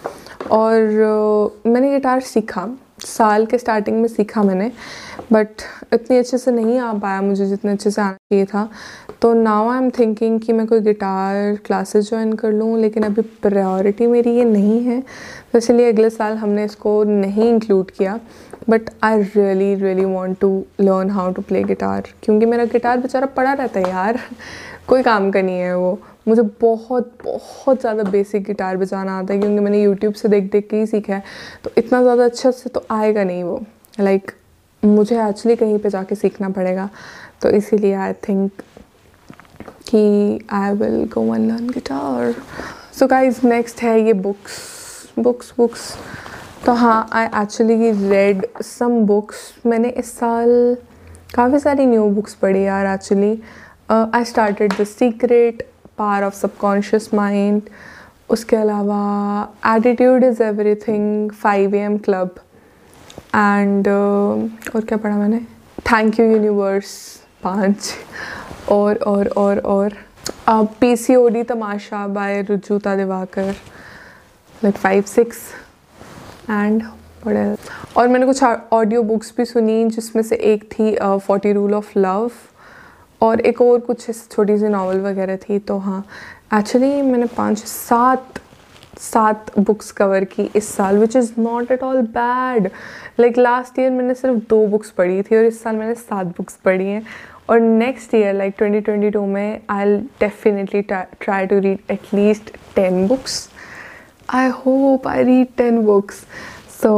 और 0.50 1.50
uh, 1.56 1.66
मैंने 1.66 1.90
गिटार 1.90 2.20
सीखा। 2.20 2.68
साल 3.00 3.44
के 3.46 3.58
स्टार्टिंग 3.58 4.00
में 4.00 4.06
सीखा 4.08 4.42
मैंने 4.42 4.70
बट 5.32 5.62
इतनी 5.92 6.16
अच्छे 6.16 6.38
से 6.38 6.50
नहीं 6.50 6.78
आ 6.78 6.92
पाया 6.92 7.20
मुझे 7.22 7.46
जितने 7.46 7.72
अच्छे 7.72 7.90
से 7.90 8.00
आना 8.02 8.12
चाहिए 8.12 8.44
था। 8.44 8.68
तो 9.22 9.32
नाउ 9.34 9.68
आई 9.70 9.78
एम 9.78 9.90
थिंकिंग 9.90 10.40
कि 10.40 10.52
मैं 10.52 10.66
कोई 10.66 10.80
गिटार 10.80 11.56
क्लासेस 11.66 12.08
ज्वाइन 12.08 12.32
कर 12.32 12.52
लूँ 12.52 12.78
लेकिन 12.80 13.02
अभी 13.02 13.22
प्रायोरिटी 13.42 14.06
मेरी 14.06 14.36
ये 14.36 14.44
नहीं 14.44 14.80
है। 14.84 15.00
तो 15.52 15.58
इसलिए 15.58 15.92
अगले 15.92 16.10
साल 16.10 16.36
हमने 16.36 16.64
इसको 16.64 17.02
नहीं 17.04 17.48
इंक्लूड 17.50 17.90
किया। 17.90 18.18
But 18.70 18.90
I 19.02 19.22
really 19.22 19.74
really 19.74 20.04
want 20.04 20.38
to 20.40 20.64
learn 20.80 21.10
how 21.10 21.32
to 21.32 21.42
play 21.42 21.62
guitar 21.62 22.08
क्योंकि 22.22 22.46
मेरा 22.46 22.64
गिटार 22.64 22.98
बेचारा 22.98 23.26
पड़ा 23.26 23.52
रहता 23.52 23.80
है 23.80 23.88
यार। 23.88 24.20
कोई 24.88 25.02
काम 25.02 25.30
का 25.30 25.42
नहीं 25.42 25.58
है 25.58 25.76
वो। 25.78 25.98
मुझे 26.26 26.42
बहुत 26.60 27.12
बहुत 27.24 27.80
ज़्यादा 27.80 28.02
बेसिक 28.10 28.44
गिटार 28.44 28.76
बजाना 28.76 29.18
आता 29.18 29.34
है 29.34 29.40
क्योंकि 29.40 29.60
मैंने 29.60 29.82
यूट्यूब 29.82 30.14
से 30.14 30.28
देख 30.28 30.50
देख 30.52 30.68
के 30.70 30.76
ही 30.76 30.86
सीखा 30.86 31.14
है। 31.14 31.22
तो 31.64 31.70
इतना 31.78 32.02
ज़्यादा 32.02 32.24
अच्छा 32.24 32.50
से 32.50 32.70
तो 32.70 32.84
आएगा 32.90 33.24
नहीं 33.24 33.42
वो। 33.44 33.60
लाइक 34.00 34.22
like, 34.22 34.34
मुझे 34.82 35.16
एक्चुअली 35.28 35.56
कहीं 35.56 35.78
पे 35.78 35.90
जाके 35.90 36.14
सीखना 36.14 36.48
पड़ेगा। 36.50 36.88
तो 37.42 37.50
इसीलिए 37.50 37.94
आई 37.94 38.12
थिंक 38.28 38.62
कि 39.88 40.38
I 40.52 40.72
will 40.74 41.04
go 41.14 41.20
one 41.22 41.48
learn 41.48 41.68
guitar 41.70 42.34
so 42.98 43.06
guys 43.06 43.46
next 43.46 43.82
है 43.82 44.00
ये 44.00 44.12
बुक्स 44.12 44.58
बुक्स 45.18 45.52
बुक्स 45.56 45.92
तो 46.66 46.72
हाँ 46.72 47.08
I 47.12 47.26
actually 47.42 47.90
read 48.08 48.46
some 48.62 48.98
books 49.06 49.38
मैंने 49.66 49.88
इस 49.98 50.12
साल 50.18 50.76
काफ़ी 51.34 51.58
सारी 51.58 51.86
न्यू 51.86 52.08
बुक्स 52.10 52.34
पढ़ी 52.34 52.64
यार 52.64 52.86
actually 52.94 53.38
I 53.90 54.24
started 54.24 54.72
the 54.80 54.84
secret 54.84 55.62
power 55.98 56.24
of 56.24 56.34
subconscious 56.34 57.12
mind 57.14 57.62
उसके 58.30 58.56
अलावा 58.56 58.98
attitude 59.76 60.24
is 60.24 60.42
everything 60.74 61.30
five 61.32 61.74
A 61.74 61.78
M 61.78 61.98
club 61.98 62.34
and 63.34 63.88
और 63.88 64.84
क्या 64.84 64.98
पढ़ा 64.98 65.16
मैंने? 65.16 65.38
थैंक 65.92 66.20
यू 66.20 66.26
यूनिवर्स 66.26 66.96
पाँच। 67.42 67.92
और 68.72 68.96
और 68.96 69.28
और 69.28 69.58
और। 69.58 69.96
P 70.80 70.96
C 70.96 71.14
O 71.16 71.28
D 71.28 71.42
Tamasha 71.42 72.06
by 72.08 72.40
Rujuta 72.42 72.94
Diwakar. 72.96 73.50
Like 74.64 74.76
five 74.76 75.02
six 75.02 75.38
and 76.50 76.82
और 77.26 78.08
मैंने 78.08 78.26
कुछ 78.26 78.42
ऑडियो 78.72 79.02
बुक्स 79.02 79.32
भी 79.36 79.44
सुनी 79.44 79.84
जिसमें 79.90 80.22
से 80.22 80.36
एक 80.52 80.64
थी 80.72 80.96
फोर्टी 81.26 81.52
रूल 81.52 81.74
ऑफ़ 81.74 81.98
लव 81.98 82.30
और 83.20 83.40
एक 83.40 83.60
और 83.62 83.80
कुछ 83.80 84.06
छोटी 84.32 84.58
सी 84.58 84.68
नावल 84.68 85.00
वगैरह 85.00 85.36
थी 85.36 85.58
तो 85.58 85.78
हाँ 85.78 86.04
एक्चुअली 86.54 87.02
मैंने 87.02 87.26
पाँच, 87.36 87.58
सात 87.58 88.40
सात 89.00 89.58
बुक्स 89.58 89.90
कवर 89.92 90.24
की 90.24 90.50
इस 90.56 90.68
साल 90.74 90.98
which 90.98 91.16
is 91.16 91.32
not 91.38 91.70
at 91.72 91.82
all 91.82 92.00
bad 92.16 92.68
like 93.20 93.38
last 93.38 93.78
year 93.78 93.90
मैंने 93.90 94.14
सिर्फ़ 94.14 94.38
दो 94.48 94.66
बुक्स 94.66 94.90
पढ़ी 94.90 95.22
थी 95.22 95.36
और 95.36 95.44
इस 95.44 95.62
साल 95.62 95.76
मैंने 95.76 95.94
सात 95.94 96.26
बुक्स 96.26 96.56
पढ़ी 96.64 96.86
हैं। 96.86 97.02
और 97.50 97.60
नेक्स्ट 97.60 98.14
ईयर 98.14 98.34
लाइक 98.34 98.54
2022 98.62 99.26
में 99.28 99.60
I 99.70 99.96
definitely 100.20 100.82
try 100.82 101.46
to 101.46 101.58
read 101.58 101.78
at least 101.90 102.50
ten 102.76 103.06
books 103.08 103.48
I 104.34 104.48
hope 104.56 105.08
I 105.08 105.22
read 105.24 105.48
ten 105.56 105.80
books 105.86 106.24
so 106.82 106.94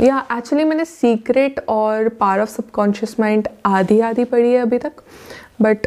yeah 0.00 0.24
actually 0.32 0.64
मैंने 0.64 0.84
सीक्रेट 0.84 1.60
और 1.68 2.08
पार 2.20 2.40
ऑफ़ 2.40 2.50
सबकॉन्शियस 2.50 3.16
माइंड 3.20 3.48
आधी 3.66 4.00
आधी 4.00 4.24
पढ़ी 4.24 4.52
है 4.52 4.58
अभी 4.58 4.78
तक। 4.78 5.02
बट 5.62 5.86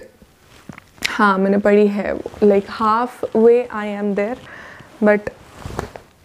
हाँ 1.08 1.38
मैंने 1.38 1.58
पढ़ी 1.58 1.88
है 1.88 2.20
like 2.44 2.66
halfway 3.38 3.68
I 3.72 3.88
am 3.88 4.14
there 4.16 4.38
but 5.04 5.30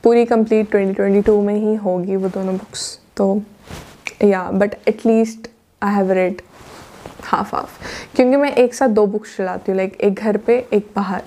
पूरी 0.04 0.24
कंप्लीट 0.24 0.76
2022 0.76 1.42
में 1.42 1.54
ही 1.54 1.74
होगी 1.74 2.16
वो 2.16 2.28
दोनों 2.28 2.56
बुक्स 2.56 3.00
तो 3.16 3.42
yeah 4.24 4.42
but 4.50 4.74
at least 4.88 5.48
I 5.82 5.94
have 5.94 6.12
read 6.12 6.42
half 7.24 7.54
half 7.56 7.78
क्योंकि 8.16 8.36
मैं 8.36 8.52
एक 8.52 8.74
साथ 8.74 8.88
दो 8.88 9.06
बुक्स 9.06 9.36
चलाती 9.36 9.70
हूँ 9.72 9.76
लाइक 9.76 10.00
एक 10.00 10.14
घर 10.14 10.36
पे, 10.36 10.66
एक 10.72 10.90
बाहर. 10.96 11.22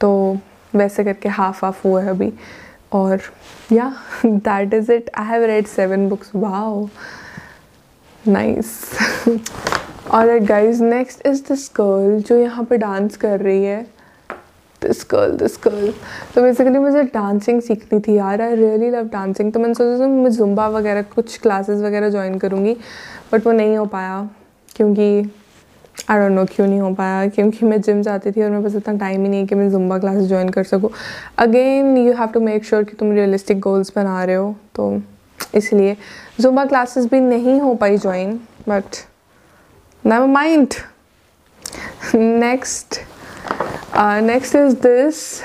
तो 0.00 0.38
वैसे 0.74 1.04
करके 1.04 1.28
हाफ़ 1.28 1.64
हाफ़ 1.64 1.86
हुआ 1.88 2.02
है 2.02 2.10
अभी. 2.10 2.32
और 2.92 3.20
yeah 3.72 3.92
that 4.26 4.74
is 4.74 4.92
it 4.92 5.10
I 5.18 5.26
have 5.26 5.44
read 5.44 5.66
seven 5.66 6.08
books 6.08 6.30
wow 6.34 6.88
nice 8.28 8.70
और 10.04 10.38
guys 10.38 10.82
next 10.82 11.26
is 11.26 11.42
this 11.42 11.70
girl 11.76 12.20
जो 12.22 12.36
यहाँ 12.36 12.64
पे 12.64 12.76
डांस 12.78 13.16
कर 13.16 13.40
रही 13.40 13.64
है। 13.64 13.82
दिस 14.82 15.06
गर्ल 15.10 15.36
दिस 15.36 15.58
गर्ल 15.64 15.92
तो 16.34 16.42
बेसिकली 16.42 16.78
मुझे 16.78 17.02
डांसिंग 17.04 17.60
सीखनी 17.62 18.00
थी 18.00 18.16
यार। 18.16 18.40
आई 18.42 18.54
रियली 18.56 18.90
लव 18.90 19.08
डांसिंग 19.12 19.52
तो 19.52 19.60
मैंने 19.60 19.74
सोचा 19.74 20.02
था 20.02 20.08
मैं 20.08 20.30
जुम्बा 20.30 20.66
वगैरह, 20.68 21.02
कुछ 21.14 21.38
क्लासेस 21.38 21.80
वगैरह 21.82 22.10
ज्वाइन 22.10 22.38
करूँगी। 22.38 22.76
बट 23.32 23.46
वो 23.46 23.52
नहीं 23.52 23.76
हो 23.76 23.84
पाया, 23.86 24.28
क्योंकि 24.76 25.08
आई 26.10 26.18
डोंट 26.18 26.32
नो 26.32 26.44
क्यों 26.44 26.66
नहीं 26.66 26.80
हो 26.80 26.92
पाया। 26.94 27.26
क्योंकि 27.28 27.66
मैं 27.66 27.80
जिम 27.80 28.02
जाती 28.02 28.32
थी 28.32 28.42
और 28.42 28.50
मेरे 28.50 28.62
पास 28.62 28.74
इतना 28.76 28.96
टाइम 28.98 29.22
ही 29.22 29.28
नहीं 29.28 29.40
है 29.40 29.46
कि 29.46 29.54
मैं 29.54 29.70
जुम्बा 29.70 29.98
क्लासेस 29.98 30.28
ज्वाइन 30.28 30.48
कर 30.48 30.64
सकूँ। 30.64 30.90
Again 31.38 31.96
you 31.96 32.12
have 32.12 32.28
to 32.28 32.40
make 32.40 32.64
sure 32.64 32.84
कि 32.84 32.96
तुम 32.96 33.12
रियलिस्टिक 33.12 33.60
गोल्स 33.60 33.92
बना 33.96 34.22
रहे 34.24 34.36
हो। 34.36 34.54
तो 34.74 35.00
इसलिए 35.54 35.96
जुम्बा 36.40 36.64
क्लासेस 36.64 37.06
भी 37.06 37.20
नहीं 37.20 37.60
हो 37.60 37.74
पाई 37.74 37.98
join 37.98 38.38
but 38.68 39.02
never 40.04 40.28
mind. 40.28 40.76
Next 42.12 43.02
uh, 43.92 44.20
next 44.20 44.54
is 44.54 44.74
this 44.76 45.42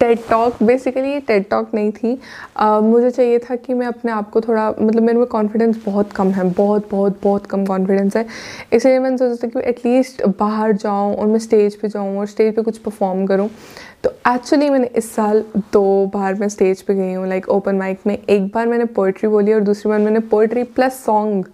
TED 0.00 0.18
talk 0.28 0.62
basically 0.62 1.10
ये 1.10 1.18
टेड 1.26 1.44
टॉक 1.48 1.74
नहीं 1.74 1.90
थी. 1.92 2.14
Uh, 2.62 2.80
मुझे 2.82 3.10
चाहिए 3.10 3.38
था 3.38 3.56
कि 3.56 3.74
मैं 3.74 3.86
अपने 3.86 4.12
आप 4.12 4.30
को 4.30 4.40
थोड़ा 4.40 4.68
मतलब 4.70 5.02
मेरे 5.02 5.18
में 5.18 5.26
कॉन्फिडेंस 5.26 5.76
बहुत 5.84 6.12
कम 6.12 6.30
है. 6.30 6.48
बहुत 6.50 6.88
बहुत 6.90 7.20
बहुत 7.22 7.46
कम 7.46 7.64
कॉन्फिडेंस 7.66 8.16
है. 8.16 8.26
इसलिए 8.72 8.98
मैंने 8.98 9.18
सोचा 9.18 9.46
था 9.46 9.50
कि 9.50 9.68
एटलीस्ट 9.68 10.24
बाहर 10.38 10.72
जाऊँ 10.72 11.14
और 11.14 11.26
मैं 11.26 11.38
स्टेज 11.38 11.76
पे 11.80 11.88
जाऊँ 11.88 12.18
और 12.18 12.26
स्टेज 12.26 12.54
पे 12.56 12.62
कुछ 12.62 12.78
परफॉर्म 12.78 13.24
करूँ. 13.26 13.48
तो 14.04 14.10
एक्चुअली 14.28 14.70
मैंने 14.70 14.90
इस 14.96 15.14
साल 15.14 15.44
दो 15.72 15.84
बार 16.14 16.34
मैं 16.34 16.48
स्टेज 16.48 16.82
पे 16.82 16.94
गई 16.94 17.12
हूँ 17.12 17.28
लाइक 17.28 17.48
ओपन 17.48 17.76
माइक 17.76 18.00
में. 18.06 18.16
एक 18.18 18.50
बार 18.54 18.66
मैंने 18.66 18.84
पोइट्री 18.98 19.28
बोली 19.28 19.52
और 19.52 19.60
दूसरी 19.60 19.90
बार 19.90 19.98
मैंने 19.98 20.20
पोइट्री 20.34 20.62
प्लस 20.64 21.04
सॉन्ग 21.04 21.46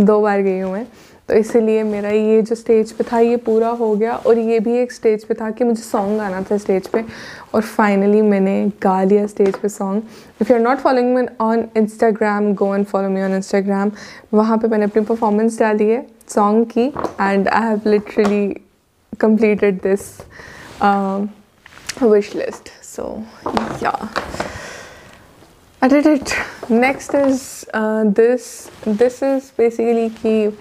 दो 0.00 0.20
बार 0.20 0.40
गई 0.40 0.58
हूँ 0.58 0.72
मैं. 0.72 0.86
तो 1.28 1.34
इसीलिए 1.34 1.82
मेरा 1.82 2.10
ये 2.10 2.40
जो 2.42 2.54
स्टेज 2.54 2.92
पे 2.92 3.04
था 3.04 3.18
ये 3.18 3.36
पूरा 3.46 3.68
हो 3.78 3.94
गया 3.94 4.16
और 4.16 4.38
ये 4.38 4.58
भी 4.60 4.76
एक 4.78 4.92
स्टेज 4.92 5.24
पे 5.24 5.34
था 5.34 5.50
कि 5.50 5.64
मुझे 5.64 5.82
सॉन्ग 5.82 6.18
गाना 6.18 6.42
था 6.50 6.56
स्टेज 6.56 6.86
पे 6.88 7.04
और 7.54 7.62
फाइनली 7.62 8.20
मैंने 8.22 8.54
गा 8.82 9.02
लिया 9.02 9.26
स्टेज 9.26 9.56
पे 9.56 9.68
song 9.68 10.02
if 10.40 10.52
you 10.52 10.56
are 10.56 10.62
not 10.62 10.78
following 10.78 11.14
me 11.14 11.26
on 11.40 11.64
Instagram 11.76 12.52
go 12.54 12.74
and 12.74 12.86
follow 12.86 13.08
me 13.08 13.22
on 13.22 13.34
Instagram 13.34 13.90
वहाँ 14.34 14.58
पे 14.58 14.68
मैंने 14.68 14.84
अपनी 14.84 15.02
परफॉर्मेंस 15.04 15.58
डाली 15.58 15.88
है 15.90 16.06
सॉन्ग 16.28 16.66
की 16.70 16.86
and 17.20 17.48
I 17.48 17.62
have 17.62 17.80
literally 17.86 18.56
completed 19.24 19.82
this 19.82 20.06
wish 22.02 22.34
list 22.36 22.68
so 22.84 23.04
yeah 23.82 23.98
is 27.14 27.66
uh, 27.74 28.04
this. 28.06 28.70
This 28.84 29.22
is 29.22 29.52
basically 29.52 30.08
कि 30.10 30.56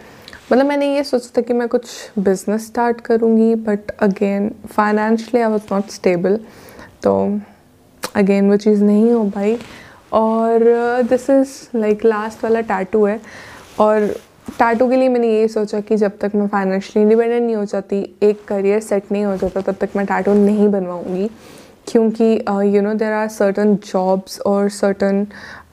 मतलब 0.51 0.65
मैंने 0.65 0.93
ये 0.95 1.03
सोचा 1.03 1.29
था 1.37 1.41
कि 1.41 1.53
मैं 1.53 1.67
कुछ 1.67 1.87
बिज़नेस 2.19 2.65
स्टार्ट 2.65 3.01
करूँगी 3.01 3.53
but 3.55 3.91
again 3.99 4.49
financially 4.71 5.41
I 5.41 5.51
was 5.51 5.73
not 5.73 5.89
stable 5.91 6.39
तो 7.03 7.15
अगेन 8.15 8.49
वो 8.49 8.57
चीज़ 8.57 8.83
नहीं 8.83 9.11
हो 9.11 9.23
पाई। 9.29 9.57
और 10.13 10.63
दिस 11.09 11.29
इज़ 11.29 11.77
लाइक 11.77 12.05
लास्ट 12.05 12.43
वाला 12.43 12.61
टैटू 12.61 13.03
है। 13.05 13.19
और 13.79 14.07
टैटू 14.59 14.89
के 14.89 14.95
लिए 14.95 15.09
मैंने 15.09 15.29
ये 15.29 15.47
सोचा 15.47 15.79
कि 15.79 15.95
जब 15.97 16.17
तक 16.21 16.31
मैं 16.35 16.47
फाइनेंशियली 16.47 17.03
इंडिपेंडेंट 17.03 17.43
नहीं 17.43 17.55
हो 17.55 17.65
जाती, 17.65 17.99
एक 18.23 18.45
करियर 18.47 18.79
सेट 18.79 19.11
नहीं 19.11 19.23
हो 19.25 19.35
जाता, 19.37 19.61
तब 19.61 19.75
तक 19.81 19.89
मैं 19.95 20.05
टैटू 20.05 20.33
नहीं 20.33 20.67
बनवाऊँगी। 20.69 21.29
क्योंकि 21.87 22.33
you 22.75 22.81
know 22.81 22.93
there 22.93 23.11
are 23.13 23.27
certain 23.29 23.75
jobs 23.85 24.39
और 24.41 24.69
सर्टन 24.69 25.25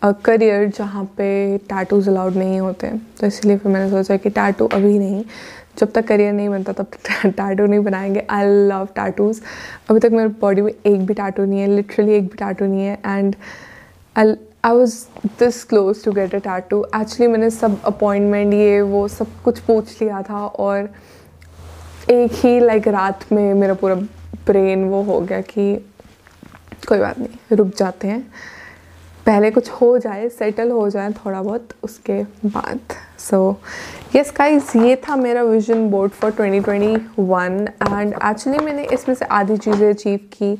करियर 0.05 0.69
जहाँ 0.69 1.05
पे 1.17 1.59
टैटूज़ 1.59 2.09
अलाउड 2.11 2.37
नहीं 2.37 2.61
होते। 2.61 2.89
तो 3.21 3.27
इसलिए 3.27 3.57
फिर 3.57 3.73
मैंने 3.73 3.91
सोचा 3.91 4.17
कि 4.17 4.31
टैटू 4.31 4.67
अभी 4.67 4.99
नहीं। 4.99 5.25
जब 5.79 5.93
तक 5.93 6.07
करियर 6.07 6.33
नहीं 6.33 6.49
बनता 6.49 6.73
तब 6.73 6.85
तक 6.85 7.27
टैटू 7.27 7.67
नहीं 7.67 7.81
बनाएँगे। 7.81 8.27
आई 8.31 8.47
लव 8.69 8.89
टैटूज़ 8.97 9.41
अभी 9.91 10.01
तक 10.01 10.11
मेरे 10.13 10.29
बॉडी 10.41 10.63
में 10.63 10.73
एक 10.73 11.07
भी 11.07 11.15
टैटू 11.15 11.45
नहीं 11.45 11.61
है। 11.61 11.67
लिटरली 11.67 12.13
एक 12.13 12.23
भी 12.23 12.37
टैटू 12.39 12.67
नहीं 12.67 12.87
है। 12.87 12.99
And 13.07 13.37
I 14.17 14.35
I 14.65 14.73
was 14.73 14.95
this 15.39 15.63
close 15.65 16.05
to 16.05 16.13
get 16.13 16.35
a 16.35 16.39
tattoo 16.39 16.85
actually 16.85 17.33
मैंने 17.33 17.51
सब 17.51 17.81
अपॉइंटमेंट 17.85 18.55
ये 18.55 18.81
वो 18.81 19.07
सब 19.09 19.27
कुछ 19.45 19.59
पूछ 19.59 20.03
लिया 20.03 20.23
था 20.23 20.47
और 20.47 20.91
एक 22.11 22.33
ही 22.35 22.61
लाइक 22.61 22.83
like, 22.83 22.95
रात 22.95 23.33
में 23.33 23.55
मेरा 23.55 23.75
पूरा 23.75 23.95
ब्रेन 24.47 24.85
वो 24.85 25.03
हो 25.03 25.21
गया 25.21 25.41
कि 25.41 25.75
कोई 26.89 26.99
बात 26.99 27.19
नहीं 27.19 27.57
रुक 27.57 27.69
जाते 27.77 28.09
हैं। 28.09 28.27
पहले 29.27 29.51
कुछ 29.51 29.71
हो 29.71 29.97
जाए 29.99 30.29
सेटल 30.29 30.71
हो 30.71 30.89
जाए 30.91 31.13
थोड़ा 31.15 31.43
बहुत, 31.43 31.69
उसके 31.83 32.23
बाद। 32.47 32.79
सो 33.21 33.57
यस 34.17 34.33
गाइस 34.39 34.75
ये 34.77 34.97
था 35.05 35.17
मेरा 35.17 35.43
vision 35.43 35.89
board 35.91 36.13
for 36.13 36.31
2021 36.33 37.69
and 37.83 38.15
actually 38.15 38.65
मैंने 38.65 38.85
इसमें 38.95 39.15
से 39.15 39.25
आधी 39.25 39.57
चीज़ें 39.57 39.89
अचीव 39.89 40.19
की, 40.33 40.59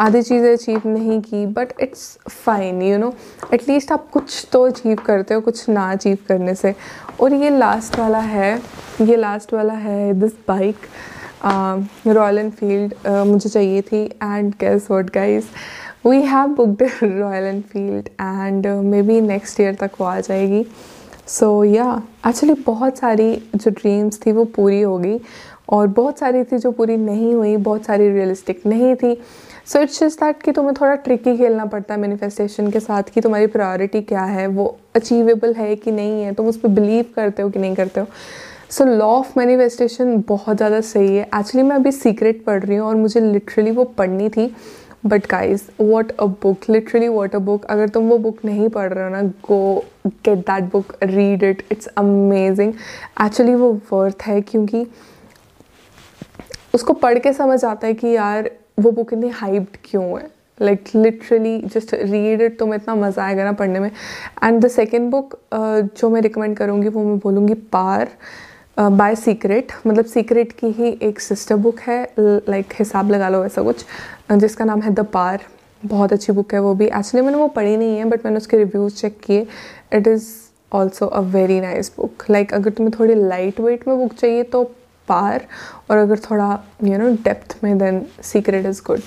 आधी 0.00 0.22
चीज़ें 0.22 0.52
अचीव 0.52 0.82
नहीं 0.86 1.20
की 1.20 1.44
but 1.48 1.72
it's 1.80 2.18
fine 2.28 2.82
you 2.82 2.98
know 2.98 3.12
at least 3.54 3.92
आप 3.92 4.08
कुछ 4.12 4.46
तो 4.52 4.66
अचीव 4.66 4.96
करते 5.06 5.34
हो, 5.34 5.40
कुछ 5.40 5.68
ना 5.68 5.90
अचीव 5.92 6.18
करने 6.28 6.54
से। 6.54 6.74
और 7.20 7.34
ये 7.34 7.50
लास्ट 7.50 7.98
वाला 7.98 8.18
है, 8.18 8.56
ये 9.00 9.16
लास्ट 9.16 9.54
वाला 9.54 9.74
है 9.74 10.12
दिस 10.20 10.32
बाइक 10.48 10.86
रॉयल 11.44 12.38
एनफील्ड 12.38 12.94
मुझे 13.26 13.48
चाहिए 13.48 13.82
थी। 13.82 14.04
And 14.04 14.52
guess 14.60 14.86
what 14.90 15.10
guys 15.14 15.44
we 16.04 16.20
have 16.22 16.48
booked 16.48 16.90
Royal 17.02 17.44
Enfield 17.44 18.08
and 18.20 18.66
maybe 19.02 19.20
next 19.20 19.60
year 19.60 19.74
तक 19.74 19.90
वो 20.00 20.06
आ 20.06 20.18
जाएगी। 20.20 20.64
सो 21.28 21.52
या 21.64 21.90
एक्चुअली 22.26 22.54
बहुत 22.66 22.98
सारी 22.98 23.34
जो 23.54 23.70
ड्रीम्स 23.70 24.20
थी 24.26 24.32
वो 24.32 24.44
पूरी 24.54 24.80
हो 24.80 24.96
गई 24.98 25.18
और 25.68 25.86
बहुत 25.88 26.18
सारी 26.18 26.42
थी 26.44 26.58
जो 26.58 26.70
पूरी 26.72 26.96
नहीं 26.96 27.34
हुई, 27.34 27.56
बहुत 27.56 27.84
सारी 27.84 28.08
रियलिस्टिक 28.10 28.66
नहीं 28.66 28.94
थी। 28.94 29.14
सो 29.66 29.80
इट्स 29.80 30.00
जस्ट 30.00 30.20
दैट 30.20 30.42
कि 30.42 30.52
तुम्हें 30.52 30.74
थोड़ा 30.80 30.94
ट्रिकी 30.94 31.36
खेलना 31.36 31.64
पड़ता 31.64 31.94
है 31.94 32.00
मैनिफेस्टेशन 32.00 32.70
के 32.70 32.80
साथ 32.80 33.10
कि 33.14 33.20
तुम्हारी 33.20 33.46
प्रायोरिटी 33.48 34.00
क्या 34.02 34.22
है, 34.22 34.46
वो 34.46 34.78
अचीवेबल 34.96 35.54
है 35.54 35.74
कि 35.76 35.90
नहीं 35.90 36.22
है, 36.22 36.32
तुम 36.34 36.46
उस 36.46 36.56
पर 36.60 36.68
बिलीव 36.70 37.04
करते 37.16 37.42
हो 37.42 37.50
कि 37.50 37.58
नहीं 37.58 37.74
करते 37.74 38.00
हो। 38.00 38.06
सो 38.70 38.84
लॉ 38.86 39.06
ऑफ़ 39.08 39.38
मैनिफेस्टेशन 39.38 40.22
बहुत 40.28 40.56
ज़्यादा 40.56 40.80
सही 40.82 41.16
है। 41.16 41.22
एक्चुअली 41.24 41.68
मैं 41.68 41.76
अभी 41.76 41.92
सीक्रेट 41.92 42.44
पढ़ 42.44 42.62
रही 42.64 42.76
हूँ 42.76 42.88
और 42.88 42.94
मुझे 42.96 43.20
लिटरली 43.22 43.70
वो 43.70 43.84
पढ़नी 43.84 44.28
थी। 44.28 44.54
But 45.04 45.26
guys 45.30 45.62
what 45.80 46.10
a 46.12 46.24
book 46.42 46.68
literally 46.70 47.08
what 47.08 47.34
a 47.34 47.38
book 47.38 47.64
अगर 47.64 47.88
तुम 47.88 48.08
वो 48.08 48.18
बुक 48.18 48.44
नहीं 48.44 48.68
पढ़ 48.68 48.92
रहे 48.92 49.04
हो 49.04 49.10
ना 49.10 49.22
go 49.48 49.84
get 50.06 50.38
that 50.38 50.64
book 50.72 50.92
read 51.02 51.42
it 51.42 51.62
it's 51.72 51.86
amazing 51.98 52.72
actually 53.24 53.54
वो 53.54 53.72
वर्थ 53.92 54.22
है 54.22 54.40
क्योंकि 54.40 54.86
उसको 56.74 56.92
पढ़ 56.94 57.18
के 57.18 57.32
समझ 57.32 57.64
आता 57.64 57.86
है 57.86 57.94
कि 57.94 58.08
यार, 58.08 58.50
वो 58.80 58.90
बुक 58.90 59.12
इतनी 59.12 59.28
हाइप्ड 59.28 59.76
क्यों 59.84 60.04
है? 60.18 60.28
Like 60.60 60.84
literally 60.94 61.58
just 61.74 61.94
read 61.94 62.40
it 62.42 62.58
तो 62.58 62.66
मैं 62.66 62.76
इतना 62.76 62.94
मज़ा 62.94 63.24
आएगा 63.24 63.44
ना 63.44 63.52
पढ़ने 63.52 63.80
में. 63.80 63.90
एंड 64.44 64.60
द 64.64 64.68
सेकेंड 64.68 65.10
बुक 65.10 65.38
जो 65.54 66.10
मैं 66.10 66.20
रिकमेंड 66.22 66.56
करूँगी, 66.56 66.88
वो 66.88 67.04
मैं 67.04 67.18
बोलूँगी 67.18 67.54
पार 67.54 68.08
बाय 68.80 69.14
सीक्रेट 69.16 69.72
मतलब 69.86 70.04
सीक्रेट 70.04 70.52
की 70.58 70.66
ही 70.72 70.90
एक 71.02 71.20
सिस्टर 71.20 71.56
बुक 71.56 71.80
है 71.80 72.02
लाइक 72.18 72.72
हिसाब 72.78 73.10
लगा 73.10 73.28
लो 73.28 73.44
ऐसा 73.44 73.62
कुछ 73.62 73.84
जिसका 74.32 74.64
नाम 74.64 74.80
है 74.82 74.90
द 74.94 75.00
पार 75.12 75.42
बहुत 75.82 76.12
अच्छी 76.12 76.32
बुक 76.32 76.54
है 76.54 76.60
वो 76.60 76.74
भी। 76.74 76.86
एक्चुअली 76.86 77.24
मैंने 77.26 77.38
वो 77.38 77.48
पढ़ी 77.48 77.76
नहीं 77.76 77.98
है 77.98 78.04
बट 78.04 78.24
मैंने 78.24 78.36
उसके 78.36 78.56
रिव्यूज़ 78.56 78.94
चेक 78.96 79.18
किए। 79.24 79.46
It 79.92 80.08
is 80.08 80.28
also 80.72 81.06
a 81.06 81.20
very 81.20 81.60
nice 81.60 81.92
book 81.96 82.24
like 82.30 82.54
अगर 82.54 82.70
तुम्हें 82.70 82.94
थोड़ी 82.98 83.14
लाइट 83.14 83.60
वेट 83.60 83.86
में 83.88 83.96
बुक 83.98 84.14
चाहिए 84.14 84.42
तो 84.42 84.62
पार 85.08 85.46
और 85.90 85.96
अगर 85.96 86.18
थोड़ा 86.30 86.48
यू 86.84 86.98
नो 86.98 87.10
डेप्थ 87.24 87.56
में 87.64 87.76
then 87.78 88.04
secret 88.22 88.66
is 88.66 88.82
good 88.86 89.00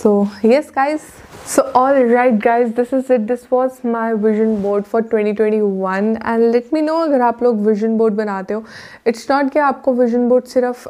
so 0.00 0.26
yes 0.44 0.72
guys 0.76 1.00
So 1.46 1.70
all 1.74 2.02
right 2.02 2.38
guys, 2.38 2.72
this 2.72 2.92
is 2.94 3.10
it. 3.10 3.26
This 3.26 3.50
was 3.50 3.84
my 3.84 4.14
vision 4.14 4.62
board 4.62 4.86
for 4.86 5.02
2021 5.02 6.16
and 6.16 6.52
let 6.52 6.72
me 6.72 6.80
know 6.80 7.02
अगर 7.02 7.20
आप 7.20 7.42
लोग 7.42 7.58
vision 7.66 7.98
board 7.98 8.14
बनाते 8.16 8.54
हो. 8.54 8.62
It's 9.08 9.28
not 9.30 9.52
कि 9.52 9.58
आपको 9.58 9.94
vision 9.94 10.28
board 10.30 10.46
सिर्फ़ 10.48 10.88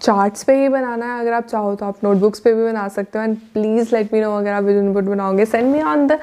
charts 0.00 0.40
um, 0.40 0.46
पे 0.46 0.56
ही 0.62 0.68
बनाना 0.68 1.14
है. 1.14 1.20
अगर 1.20 1.32
आप 1.32 1.46
चाहो 1.46 1.74
तो 1.74 1.86
आप 1.86 2.04
नोटबुक्स 2.04 2.40
पे 2.40 2.54
भी 2.54 2.64
बना 2.64 2.88
सकते 2.88 3.18
हो. 3.18 3.24
And 3.24 3.36
please 3.54 3.94
let 3.96 4.12
me 4.12 4.20
know 4.20 4.34
अगर 4.38 4.52
आप 4.52 4.64
विजन 4.64 4.92
बोर्ड 4.92 5.06
बनाओगे. 5.06 5.44
Send 5.44 5.72
me 5.72 5.82
on 5.82 6.06
the 6.06 6.18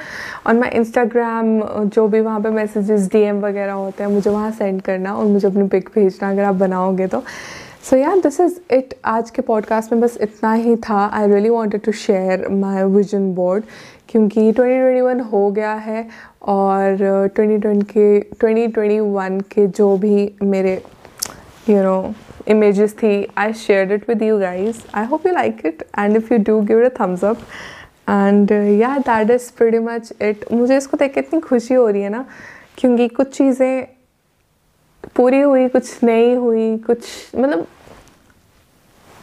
on 0.48 0.60
my 0.60 0.70
Instagram 0.70 1.60
जो 1.86 2.08
भी 2.08 2.22
वहाँ 2.22 2.40
पे 2.42 2.50
मैसेजेस 2.50 3.08
डीएम 3.12 3.40
वगैरह 3.46 3.74
होते 3.74 4.04
हैं 4.04 4.12
मुझे 4.12 4.30
वहाँ 4.30 4.52
सेंड 4.52 4.82
करना 4.82 5.16
और 5.16 5.26
मुझे 5.26 5.48
अपनी 5.48 5.68
पिक 5.68 5.90
भेजना 5.96 6.32
अगर 6.32 6.44
आप 6.44 6.56
बनाओगे 6.56 7.08
तो. 7.08 7.24
सो 7.90 7.96
यार 7.96 8.20
दिस 8.20 8.40
इज़ 8.40 8.74
इट 8.74 8.94
आज 9.06 9.30
के 9.30 9.42
पॉडकास्ट 9.42 9.92
में 9.92 10.02
बस 10.02 10.18
इतना 10.22 10.54
ही 10.54 10.76
था. 10.76 11.10
I 11.14 11.28
really 11.28 11.50
wanted 11.50 11.82
to 11.82 11.92
share 11.92 12.48
my 12.50 12.84
vision 12.84 13.34
board 13.36 13.64
क्योंकि 14.10 14.52
2021 14.52 15.22
हो 15.32 15.52
गया 15.52 15.74
है 15.74 16.08
और 16.42 16.98
2020 17.40 17.84
के 17.98 18.22
2021 18.22 19.44
के 19.44 19.68
जो 19.68 19.98
भी 19.98 20.34
मेरे 20.44 20.84
यू 21.70 21.84
नो 21.84 22.14
images 22.50 22.92
थी 22.92 23.28
I 23.38 23.54
share 23.54 23.92
it 23.92 24.10
with 24.10 24.22
you 24.22 24.40
guys 24.40 24.78
I 24.94 25.06
hope 25.06 25.28
you 25.28 25.34
like 25.34 25.58
it 25.66 25.84
and 26.00 26.18
if 26.18 26.34
you 26.34 26.40
do 26.40 26.62
give 26.62 26.86
it 26.86 26.92
thumbs 27.02 27.26
up 27.26 27.38
and 28.10 28.52
yeah 28.82 28.98
that 28.98 29.30
is 29.30 29.58
pretty 29.58 29.80
much 29.80 30.14
it 30.22 30.46
मुझे 30.54 30.78
इसको 30.78 30.98
देख 30.98 31.14
के 31.14 31.20
इतनी 31.20 31.40
खुशी 31.40 31.74
हो 31.74 31.90
रही 31.90 32.02
है 32.02 32.10
ना 32.10 32.26
क्योंकि 32.78 33.08
कुछ 33.08 33.38
चीज़ें 33.38 33.88
पूरी 35.16 35.40
हुई, 35.40 35.68
कुछ 35.68 36.04
नहीं 36.04 36.36
हुई, 36.36 36.78
कुछ 36.78 37.00
मतलब 37.36 37.68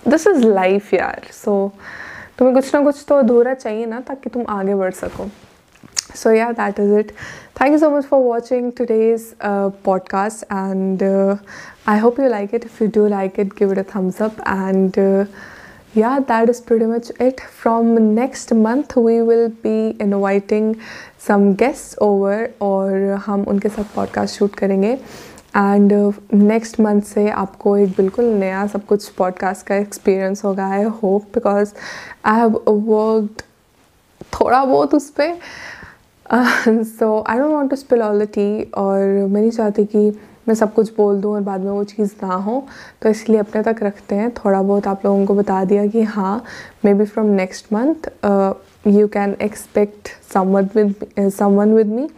दिस 0.09 0.27
इज़ 0.27 0.47
लाइफ 0.47 0.93
यार 0.95 1.27
सो 1.33 1.73
तुम्हें 2.39 2.55
कुछ 2.57 2.75
ना 2.75 2.81
कुछ 2.83 3.05
तो 3.09 3.15
अधूरा 3.15 3.55
चाहिए 3.55 3.87
ना, 3.87 4.01
ताकि 4.01 4.31
तुम 4.31 4.45
आगे 4.49 4.75
बढ़ 4.75 4.93
सको। 4.93 5.29
So 6.17 6.31
yeah 6.31 6.51
that 6.53 6.81
is 6.81 6.93
it 6.99 7.13
thank 7.61 7.73
you 7.73 7.79
so 7.79 7.91
much 7.91 8.05
for 8.05 8.21
watching 8.21 8.71
today's 8.79 9.33
podcast 9.85 10.45
and 10.45 11.03
I 11.89 11.99
hope 11.99 12.21
you 12.21 12.29
like 12.29 12.55
it 12.55 12.65
if 12.65 12.83
you 12.85 12.91
do 12.95 13.07
like 13.09 13.41
it 13.41 13.53
give 13.59 13.75
a 13.75 13.83
thumbs 13.97 14.23
up 14.23 14.41
and 14.41 15.27
yeah 15.97 16.19
that 16.19 16.51
is 16.51 16.63
pretty 16.67 16.87
much 16.87 17.13
it 17.21 17.41
from 17.63 17.87
next 18.01 18.53
month 18.53 18.97
we 18.99 19.21
will 19.21 19.47
be 19.63 19.89
inviting 20.01 20.75
some 21.29 21.53
guest 21.55 21.99
over 22.03 22.49
और 22.63 23.21
हम 23.27 23.45
उनके 23.49 23.69
साथ 23.69 23.95
podcast 23.97 24.39
shoot 24.39 24.55
करेंगे। 24.55 24.99
And 25.57 26.15
next 26.35 26.81
month 26.81 27.03
से 27.03 27.31
आपको 27.31 27.77
एक 27.77 27.89
बिल्कुल 27.89 28.25
नया 28.25 28.67
सब 28.67 28.87
कुछ 28.87 29.09
पॉडकास्ट 29.09 29.67
का 29.67 29.75
एक्सपीरियंस 29.77 30.45
होगा 30.45 30.71
I 30.71 30.83
hope 30.83 31.23
because 31.23 31.73
I 32.25 32.39
have 32.39 32.63
worked 32.69 33.43
थोड़ा 34.41 34.65
बहुत 34.65 34.95
उस 34.95 35.11
पर 35.11 35.39
so 36.85 37.25
I 37.29 37.39
don't 37.39 37.53
want 37.53 37.71
to 37.71 37.77
spill 37.77 38.03
all 38.03 38.25
the 38.25 38.29
tea 38.29 38.65
और 38.65 38.99
मैं 39.05 39.41
नहीं 39.41 39.51
चाहती 39.51 39.85
कि 39.85 40.19
मैं 40.49 40.55
सब 40.55 40.75
कुछ 40.75 40.97
बोल 40.97 41.21
दूँ 41.21 41.35
और 41.35 41.41
बाद 41.41 41.61
में 41.61 41.71
वो 41.71 41.85
चीज़ 41.85 42.11
ना 42.23 42.35
हो। 42.35 42.67
तो 43.03 43.09
इसलिए 43.09 43.39
अपने 43.39 43.63
तक 43.63 43.77
रखते 43.83 44.15
हैं। 44.15 44.31
थोड़ा 44.31 44.63
बहुत 44.63 44.87
आप 44.87 45.05
लोगों 45.05 45.27
को 45.27 45.35
बता 45.35 45.65
दिया 45.65 45.87
कि 45.87 46.03
हाँ 46.03 46.45
maybe 46.95 47.05
from 47.05 47.27
next 47.27 47.67
month 47.73 48.11
you 48.87 49.09
can 49.09 49.37
expect 49.43 50.09
someone 50.35 50.69
with 50.75 50.95
with 51.75 51.87
me 51.87 52.11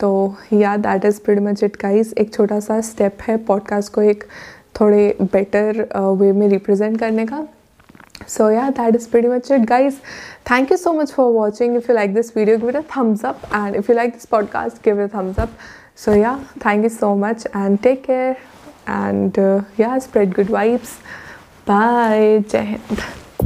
तो 0.00 0.36
yeah 0.52 0.76
that 0.76 1.04
is 1.04 1.20
pretty 1.24 1.40
much 1.44 1.62
it 1.64 1.76
guys 1.82 2.12
एक 2.18 2.34
छोटा 2.34 2.60
सा 2.60 2.80
स्टेप 2.90 3.22
है 3.28 3.36
पॉडकास्ट 3.46 3.92
को 3.92 4.02
एक 4.02 4.24
थोड़े 4.80 5.16
बेटर 5.20 5.80
वे 5.80 6.30
uh, 6.30 6.36
में 6.36 6.48
रिप्रेजेंट 6.48 6.98
करने 7.00 7.26
का 7.26 7.46
so 8.26 8.48
yeah 8.48 8.70
that 8.70 8.94
is 8.94 9.06
pretty 9.06 9.28
much 9.28 9.50
it 9.50 9.66
guys 9.66 10.00
thank 10.44 10.70
you 10.70 10.76
so 10.76 10.92
much 10.92 11.12
for 11.12 11.32
watching 11.32 11.76
if 11.76 11.88
you 11.88 11.94
like 11.94 12.14
this 12.14 12.30
video 12.30 12.58
give 12.58 12.68
it 12.70 12.74
a 12.74 12.82
thumbs 12.82 13.22
up 13.24 13.46
and 13.52 13.76
if 13.76 13.88
you 13.88 13.94
like 13.94 14.12
this 14.14 14.26
podcast 14.26 14.82
give 14.82 14.98
it 14.98 15.04
a 15.04 15.08
thumbs 15.08 15.38
up 15.38 15.50
so 15.94 16.14
yeah 16.14 16.42
thank 16.58 16.82
you 16.82 16.88
so 16.88 17.14
much 17.14 17.46
and 17.54 17.82
take 17.82 18.04
care 18.04 18.36
and 18.86 19.38
uh, 19.38 19.62
yeah 19.76 19.98
spread 19.98 20.34
good 20.34 20.48
vibes 20.48 20.98
bye 21.64 22.44
jai 22.48 22.64
hind 22.64 23.24